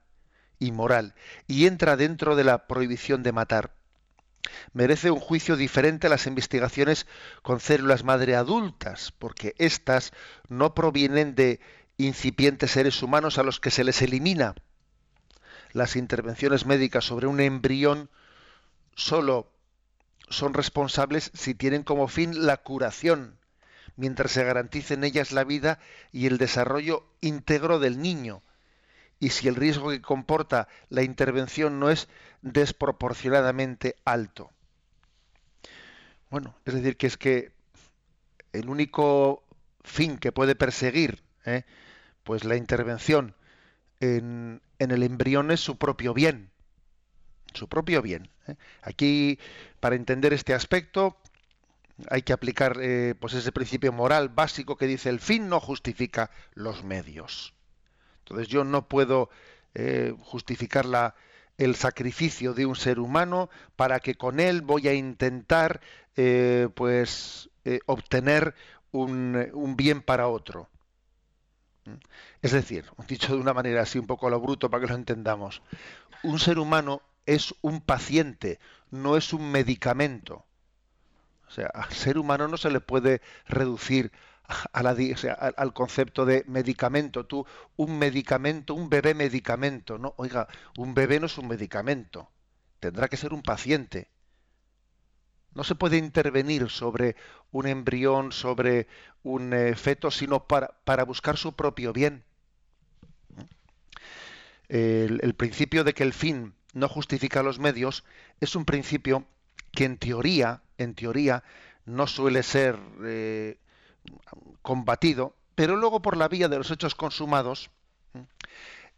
[0.59, 1.15] inmoral,
[1.47, 3.71] y entra dentro de la prohibición de matar.
[4.73, 7.07] Merece un juicio diferente a las investigaciones
[7.41, 10.11] con células madre adultas, porque éstas
[10.49, 11.61] no provienen de
[11.97, 14.55] incipientes seres humanos a los que se les elimina.
[15.71, 18.09] Las intervenciones médicas sobre un embrión
[18.95, 19.51] solo
[20.29, 23.37] son responsables si tienen como fin la curación,
[23.95, 25.79] mientras se garantice en ellas la vida
[26.11, 28.41] y el desarrollo íntegro del niño,
[29.19, 32.07] y si el riesgo que comporta la intervención no es
[32.41, 34.51] desproporcionadamente alto.
[36.29, 37.51] Bueno, es decir, que es que
[38.51, 39.43] el único
[39.83, 41.63] fin que puede perseguir ¿eh?
[42.25, 43.35] Pues la intervención
[44.01, 46.49] en, el embrión es su propio bien,
[47.53, 48.29] su propio bien.
[48.47, 48.55] ¿eh?
[48.81, 49.39] Aquí,
[49.79, 51.15] para entender este aspecto,
[52.09, 56.31] hay que aplicar eh, pues ese principio moral básico que dice el fin no justifica
[56.55, 57.53] los medios.
[58.19, 59.29] Entonces yo no puedo
[59.75, 61.13] eh, justificar la,
[61.59, 65.79] el sacrificio de un ser humano para que con él voy a intentar
[66.75, 67.49] pues
[67.87, 68.55] obtener
[68.91, 70.69] un, un bien para otro.
[72.41, 74.95] Es decir, dicho de una manera así un poco a lo bruto para que lo
[74.95, 75.61] entendamos,
[76.23, 78.59] un ser humano es un paciente,
[78.91, 80.45] no es un medicamento.
[81.47, 84.11] O sea, al ser humano no se le puede reducir
[84.73, 87.25] al concepto de medicamento.
[87.25, 87.45] Tú,
[87.77, 90.13] un medicamento, un bebé medicamento, ¿no?
[90.17, 92.29] Oiga, un bebé no es un medicamento.
[92.79, 94.09] Tendrá que ser un paciente.
[95.55, 97.15] No se puede intervenir sobre
[97.51, 98.87] un embrión, sobre
[99.23, 102.23] un eh, feto, sino para, para, buscar su propio bien.
[104.67, 108.03] El, principio de que el fin no justifica los medios
[108.41, 109.25] es un principio
[109.71, 111.43] que en teoría, en teoría,
[111.85, 113.57] no suele ser eh,
[114.61, 117.69] combatido, pero luego por la vía de los hechos consumados,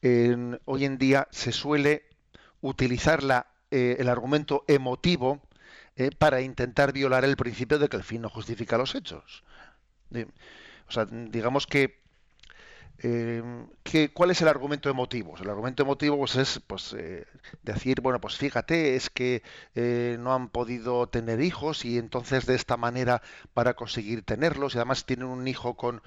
[0.02, 2.06] hoy en día se suele
[2.62, 5.42] utilizar la, eh, el argumento emotivo
[5.98, 9.44] eh, para intentar violar el principio de que el fin no justifica los hechos.
[10.88, 12.00] o sea, digamos que,
[14.14, 15.36] ¿cuál es el argumento emotivo?
[15.38, 16.96] El argumento emotivo pues, es pues,
[17.64, 19.44] decir, bueno, pues fíjate, es que
[20.20, 23.22] no han podido tener hijos y entonces de esta manera
[23.54, 26.02] para conseguir tenerlos y además tienen un hijo con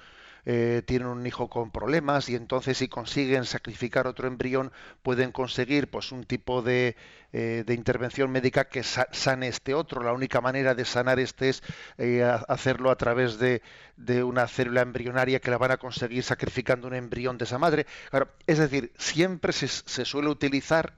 [0.45, 4.71] eh, tienen un hijo con problemas y entonces si consiguen sacrificar otro embrión
[5.03, 6.95] pueden conseguir pues un tipo de,
[7.31, 10.01] eh, de intervención médica que sane este otro.
[10.03, 11.63] La única manera de sanar este es
[11.97, 13.61] eh, hacerlo a través de,
[13.97, 17.85] de, una célula embrionaria que la van a conseguir sacrificando un embrión de esa madre.
[18.09, 20.95] Claro, es decir, siempre se, se suele utilizar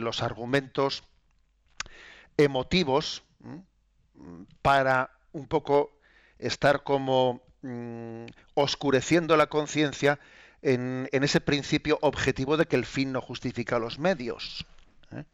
[0.00, 1.04] los argumentos
[2.38, 3.22] emotivos
[4.62, 5.92] para un poco
[6.38, 10.20] estar como Mm, oscureciendo la conciencia
[10.62, 14.64] en, ese principio objetivo de que el fin no justifica los medios.
[15.12, 15.24] ¿eh?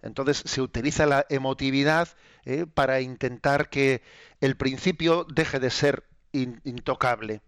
[0.00, 2.08] Entonces se utiliza la emotividad
[2.46, 2.66] ¿eh?
[2.72, 4.02] para intentar que
[4.40, 7.42] el principio deje de ser intocable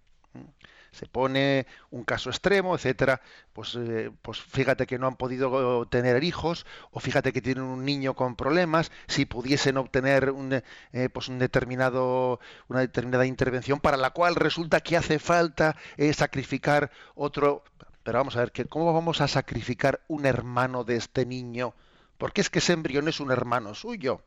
[0.95, 3.20] se pone un caso extremo, etcétera,
[3.53, 7.84] pues, eh, pues fíjate que no han podido tener hijos, o fíjate que tienen un
[7.84, 13.97] niño con problemas, si pudiesen obtener un, eh, pues un determinado, una determinada intervención para
[13.97, 17.64] la cual resulta que hace falta eh, sacrificar otro.
[18.05, 21.74] Pero vamos a ver, ¿cómo vamos a sacrificar un hermano de este niño?
[22.18, 24.22] Porque es que ese embrión es un hermano suyo.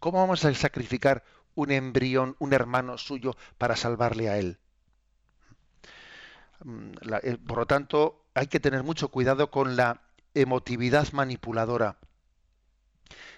[0.00, 1.22] ¿Cómo vamos a sacrificar
[1.54, 4.58] un embrión, un hermano suyo, para salvarle a él?
[6.64, 6.92] Mm,
[7.22, 10.02] eh, por lo tanto, hay que tener mucho cuidado con la
[10.34, 11.98] emotividad manipuladora.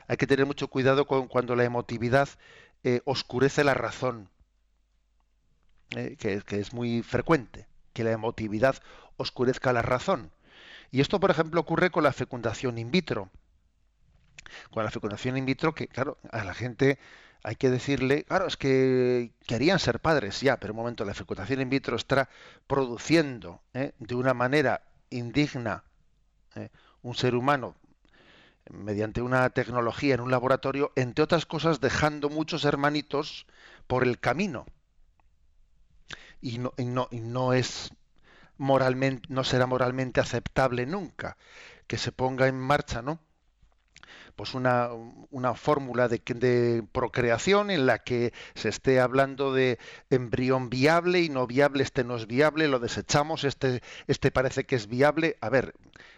[0.07, 2.29] Hay que tener mucho cuidado con cuando la emotividad
[2.83, 4.29] eh, oscurece la razón,
[5.97, 8.77] eh, que, es muy frecuente, que la emotividad
[9.17, 10.31] oscurezca la razón.
[10.91, 13.31] Y esto, por ejemplo, ocurre con la fecundación in vitro.
[14.71, 16.99] Con la fecundación in vitro, que claro, a la gente
[17.45, 21.61] hay que decirle, claro, es que querían ser padres, ya, pero un momento, la fecundación
[21.61, 22.31] in vitro está
[22.67, 23.93] produciendo ¿eh?
[23.99, 25.85] de una manera indigna
[26.57, 26.71] ¿eh?
[27.03, 27.77] un ser humano
[28.71, 33.47] mediante una tecnología en un laboratorio, entre otras cosas dejando muchos hermanitos
[33.87, 34.65] por el camino.
[36.41, 37.91] Y no, y no, y no es
[38.57, 41.37] moralmente, no será moralmente aceptable nunca
[41.87, 43.19] que se ponga en marcha, ¿no?
[44.37, 44.91] Pues una,
[45.31, 49.79] una fórmula de, procreación en la que se esté hablando de
[50.11, 54.77] embrión viable y no viable, este no es viable, lo desechamos, este, este parece que
[54.77, 55.37] es viable.
[55.41, 55.75] A ver,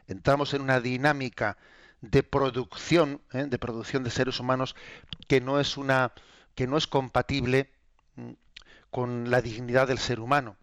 [0.07, 1.59] entramos en una dinámica
[2.01, 3.47] de producción, ¿eh?
[3.49, 4.77] de producción de seres humanos
[5.29, 6.12] que no es una
[6.55, 7.71] que no es compatible
[8.17, 8.33] mm,
[8.91, 10.57] con la dignidad del ser humano.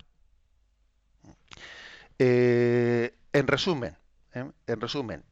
[2.17, 3.97] Eh, en resumen,
[4.33, 4.49] ¿eh?
[4.67, 5.23] en resumen,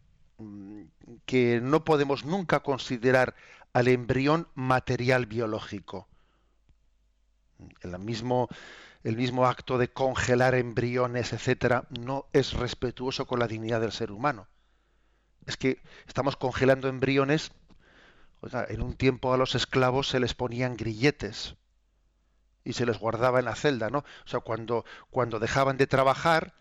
[0.42, 0.86] Mm,
[1.26, 3.36] que no podemos nunca considerar
[3.74, 6.08] al embrión material biológico.
[7.82, 8.50] El mismo,
[9.04, 14.12] el mismo acto de congelar embriones, etcétera, no es respetuoso con la dignidad del ser
[14.12, 14.48] humano.
[15.46, 17.52] Es que estamos congelando embriones.
[18.70, 21.56] en un tiempo a los esclavos se les ponían grilletes
[22.64, 24.00] y se les guardaba en la celda, ¿no?
[24.00, 26.54] O sea, cuando, cuando dejaban de trabajar,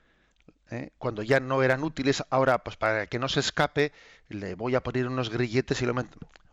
[0.70, 0.90] ¿eh?
[0.98, 3.92] cuando ya no eran útiles, ahora pues para que no se escape,
[4.30, 5.94] le voy a poner unos grilletes y lo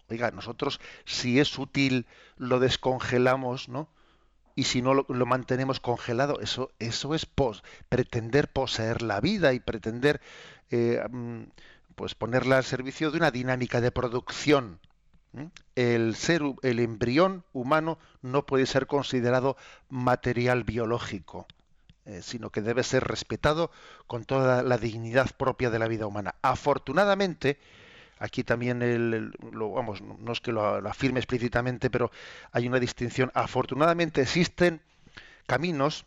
[0.09, 2.05] Oiga, nosotros si es útil
[2.37, 3.89] lo descongelamos, ¿no?
[4.55, 9.59] Y si no lo, mantenemos congelado, eso, eso es pos, pretender poseer la vida y
[9.59, 10.19] pretender
[10.71, 11.43] eh, mm,
[11.95, 14.79] pues ponerla al servicio de una dinámica de producción.
[15.75, 19.55] El ser, el embrión humano no puede ser considerado
[19.89, 21.45] material biológico.
[22.07, 23.69] Eh, sino que debe ser respetado
[24.07, 26.35] con toda la dignidad propia de la vida humana.
[26.41, 27.59] Afortunadamente,
[28.17, 32.09] aquí también el, lo, vamos, no es que lo, afirme explícitamente, pero
[32.53, 33.29] hay una distinción.
[33.33, 34.81] Afortunadamente existen
[35.47, 36.05] caminos,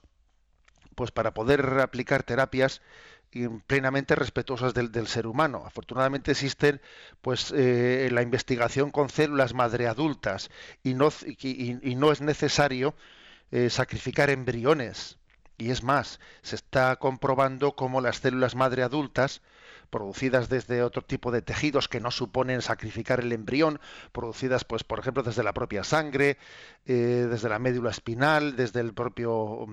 [0.94, 2.80] pues para poder aplicar terapias
[3.66, 5.64] plenamente respetuosas del, ser humano.
[5.66, 6.80] Afortunadamente existen
[7.20, 10.50] pues eh, la investigación con células madre adultas
[10.82, 12.94] y no, y no es necesario
[13.50, 15.19] eh, sacrificar embriones.
[15.60, 19.42] Y es más, se está comprobando cómo las células madre adultas,
[19.90, 23.78] producidas desde otro tipo de tejidos que no suponen sacrificar el embrión,
[24.12, 26.38] producidas, pues, por ejemplo, desde la propia sangre,
[26.86, 29.66] eh, desde la médula espinal, desde el propio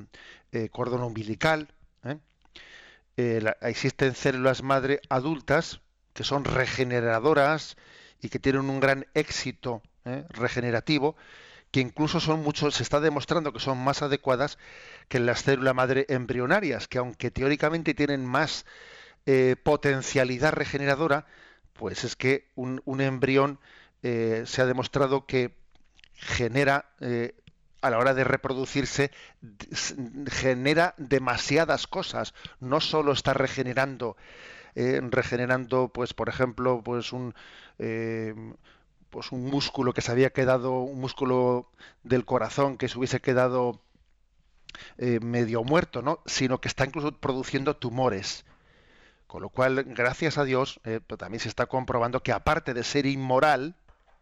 [0.52, 1.70] eh, cordón umbilical.
[3.16, 5.80] existen células madre adultas
[6.14, 7.78] que son regeneradoras
[8.22, 9.82] y que tienen un gran éxito
[10.30, 11.16] regenerativo
[11.72, 14.58] que incluso son muchos, se está demostrando que son más adecuadas
[15.10, 18.66] que las células madre embrionarias, que aunque teóricamente tienen más
[19.26, 21.26] eh, potencialidad regeneradora,
[21.74, 23.60] pues es que un, embrión
[24.02, 25.56] eh, se ha demostrado que
[26.14, 27.36] genera eh,
[27.82, 29.12] a la hora de reproducirse
[30.26, 32.34] genera demasiadas cosas.
[32.60, 34.18] No solo está regenerando
[34.76, 37.34] regenerando pues por ejemplo pues un
[39.10, 41.70] pues un músculo que se había quedado, un músculo
[42.04, 43.82] del corazón que se hubiese quedado
[44.98, 46.20] eh, medio muerto, ¿no?
[46.26, 48.46] Sino que está incluso produciendo tumores.
[49.28, 53.06] Con lo cual, gracias a Dios, eh, también se está comprobando que aparte de ser
[53.06, 53.76] inmoral,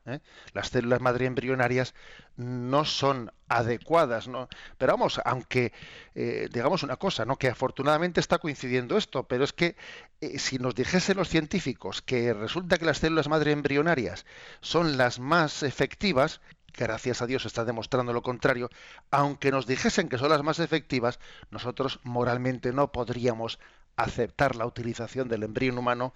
[0.06, 0.20] ¿eh?
[0.54, 1.94] Las células madre embrionarias
[2.38, 4.50] no son adecuadas, ¿no?
[4.78, 5.74] Pero vamos, aunque
[6.16, 7.38] eh, digamos una cosa, ¿no?
[7.38, 9.76] Que afortunadamente está coincidiendo esto, pero es que
[10.22, 14.26] eh, si nos dijesen los científicos que resulta que las células madre embrionarias
[14.62, 16.42] son las más efectivas,
[16.78, 18.70] gracias a Dios está demostrando lo contrario,
[19.12, 23.60] aunque nos dijesen que son las más efectivas, nosotros moralmente no podríamos
[23.96, 26.14] aceptar la utilización del embrión humano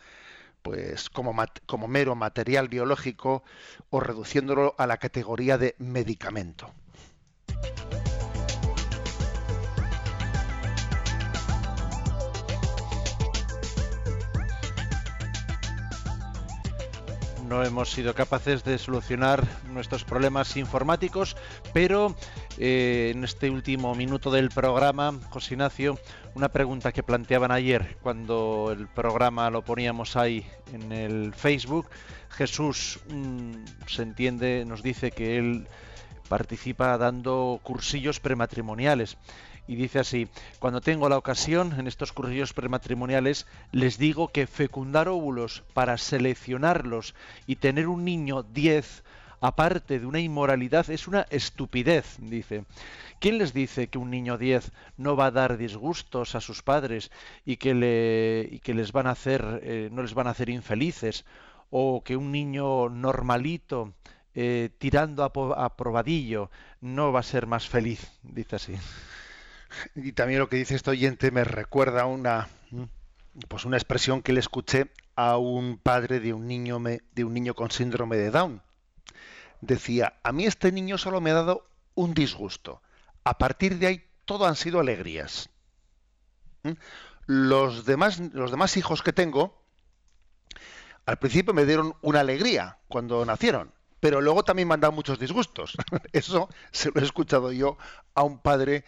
[0.62, 1.36] pues como,
[1.66, 3.44] como mero material biológico
[3.90, 6.72] o reduciéndolo a la categoría de medicamento.
[17.50, 19.44] No hemos sido capaces de solucionar
[19.74, 21.36] nuestros problemas informáticos,
[21.74, 22.16] pero
[22.60, 25.98] eh, en este último minuto del programa, José Ignacio,
[26.36, 31.90] una pregunta que planteaban ayer cuando el programa lo poníamos ahí en el Facebook.
[32.30, 33.54] Jesús mm,
[33.88, 35.68] se entiende, nos dice que él
[36.28, 39.18] participa dando cursillos prematrimoniales
[39.70, 45.08] y dice así, cuando tengo la ocasión en estos cursillos prematrimoniales, les digo que fecundar
[45.08, 47.14] óvulos para seleccionarlos
[47.46, 49.04] y tener un niño 10
[49.42, 52.66] aparte de una inmoralidad es una estupidez, dice.
[53.20, 57.12] ¿Quién les dice que un niño 10 no va a dar disgustos a sus padres
[57.46, 60.50] y que, le, y que les van a hacer, eh, no les van a hacer
[60.50, 61.26] infelices?
[61.70, 63.94] ¿O que un niño normalito,
[64.34, 66.50] eh, tirando a, a probadillo,
[66.82, 68.10] no va a ser más feliz?
[68.24, 68.74] Dice así.
[69.96, 72.48] Y también lo que dice este oyente me recuerda una
[73.48, 77.54] pues una expresión que le escuché a un padre de un niño de un niño
[77.54, 78.62] con síndrome de Down.
[79.62, 82.82] Decía, "A mí este niño solo me ha dado un disgusto.
[83.24, 85.50] A partir de ahí todo han sido alegrías."
[86.64, 86.72] ¿Mm?
[87.26, 89.60] Los demás los demás hijos que tengo
[91.10, 95.18] al principio me dieron una alegría cuando nacieron, pero luego también me han dado muchos
[95.18, 95.76] disgustos.
[96.14, 97.80] Eso se lo he escuchado yo
[98.14, 98.86] a un padre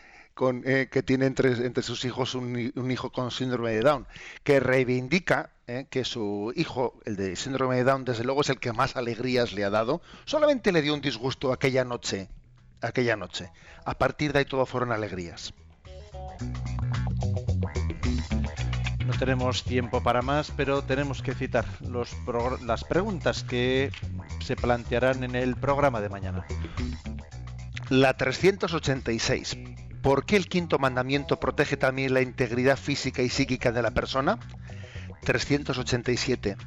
[0.50, 4.08] eh, que tiene entre, entre sus hijos un, hijo con síndrome de Down,
[4.44, 8.60] que reivindica eh, que su hijo, el de síndrome de Down, desde luego es el
[8.60, 12.28] que más alegrías le ha dado, solamente le dio un disgusto aquella noche,
[12.82, 13.52] aquella noche.
[13.86, 15.54] A partir de ahí todo fueron alegrías.
[19.06, 22.16] No tenemos tiempo para más, pero tenemos que citar los
[22.66, 23.92] las preguntas que
[24.40, 26.48] se plantearán en el programa de mañana.
[27.90, 29.58] La 386.
[30.02, 34.40] ¿Por qué el quinto mandamiento protege también la integridad física y psíquica de la persona?
[35.22, 36.58] 387.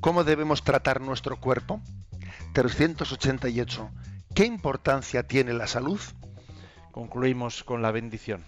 [0.00, 1.80] ¿Cómo debemos tratar nuestro cuerpo?
[2.54, 3.88] 388.
[4.34, 6.00] ¿Qué importancia tiene la salud?
[6.90, 8.44] Concluimos con la bendición.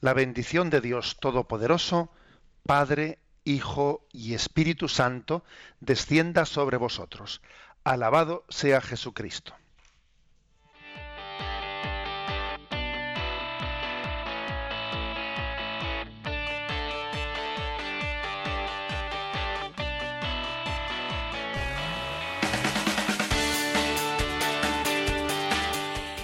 [0.00, 2.10] La bendición de Dios Todopoderoso,
[2.66, 5.44] Padre, Hijo y Espíritu Santo,
[5.80, 7.42] descienda sobre vosotros.
[7.84, 9.54] Alabado sea Jesucristo.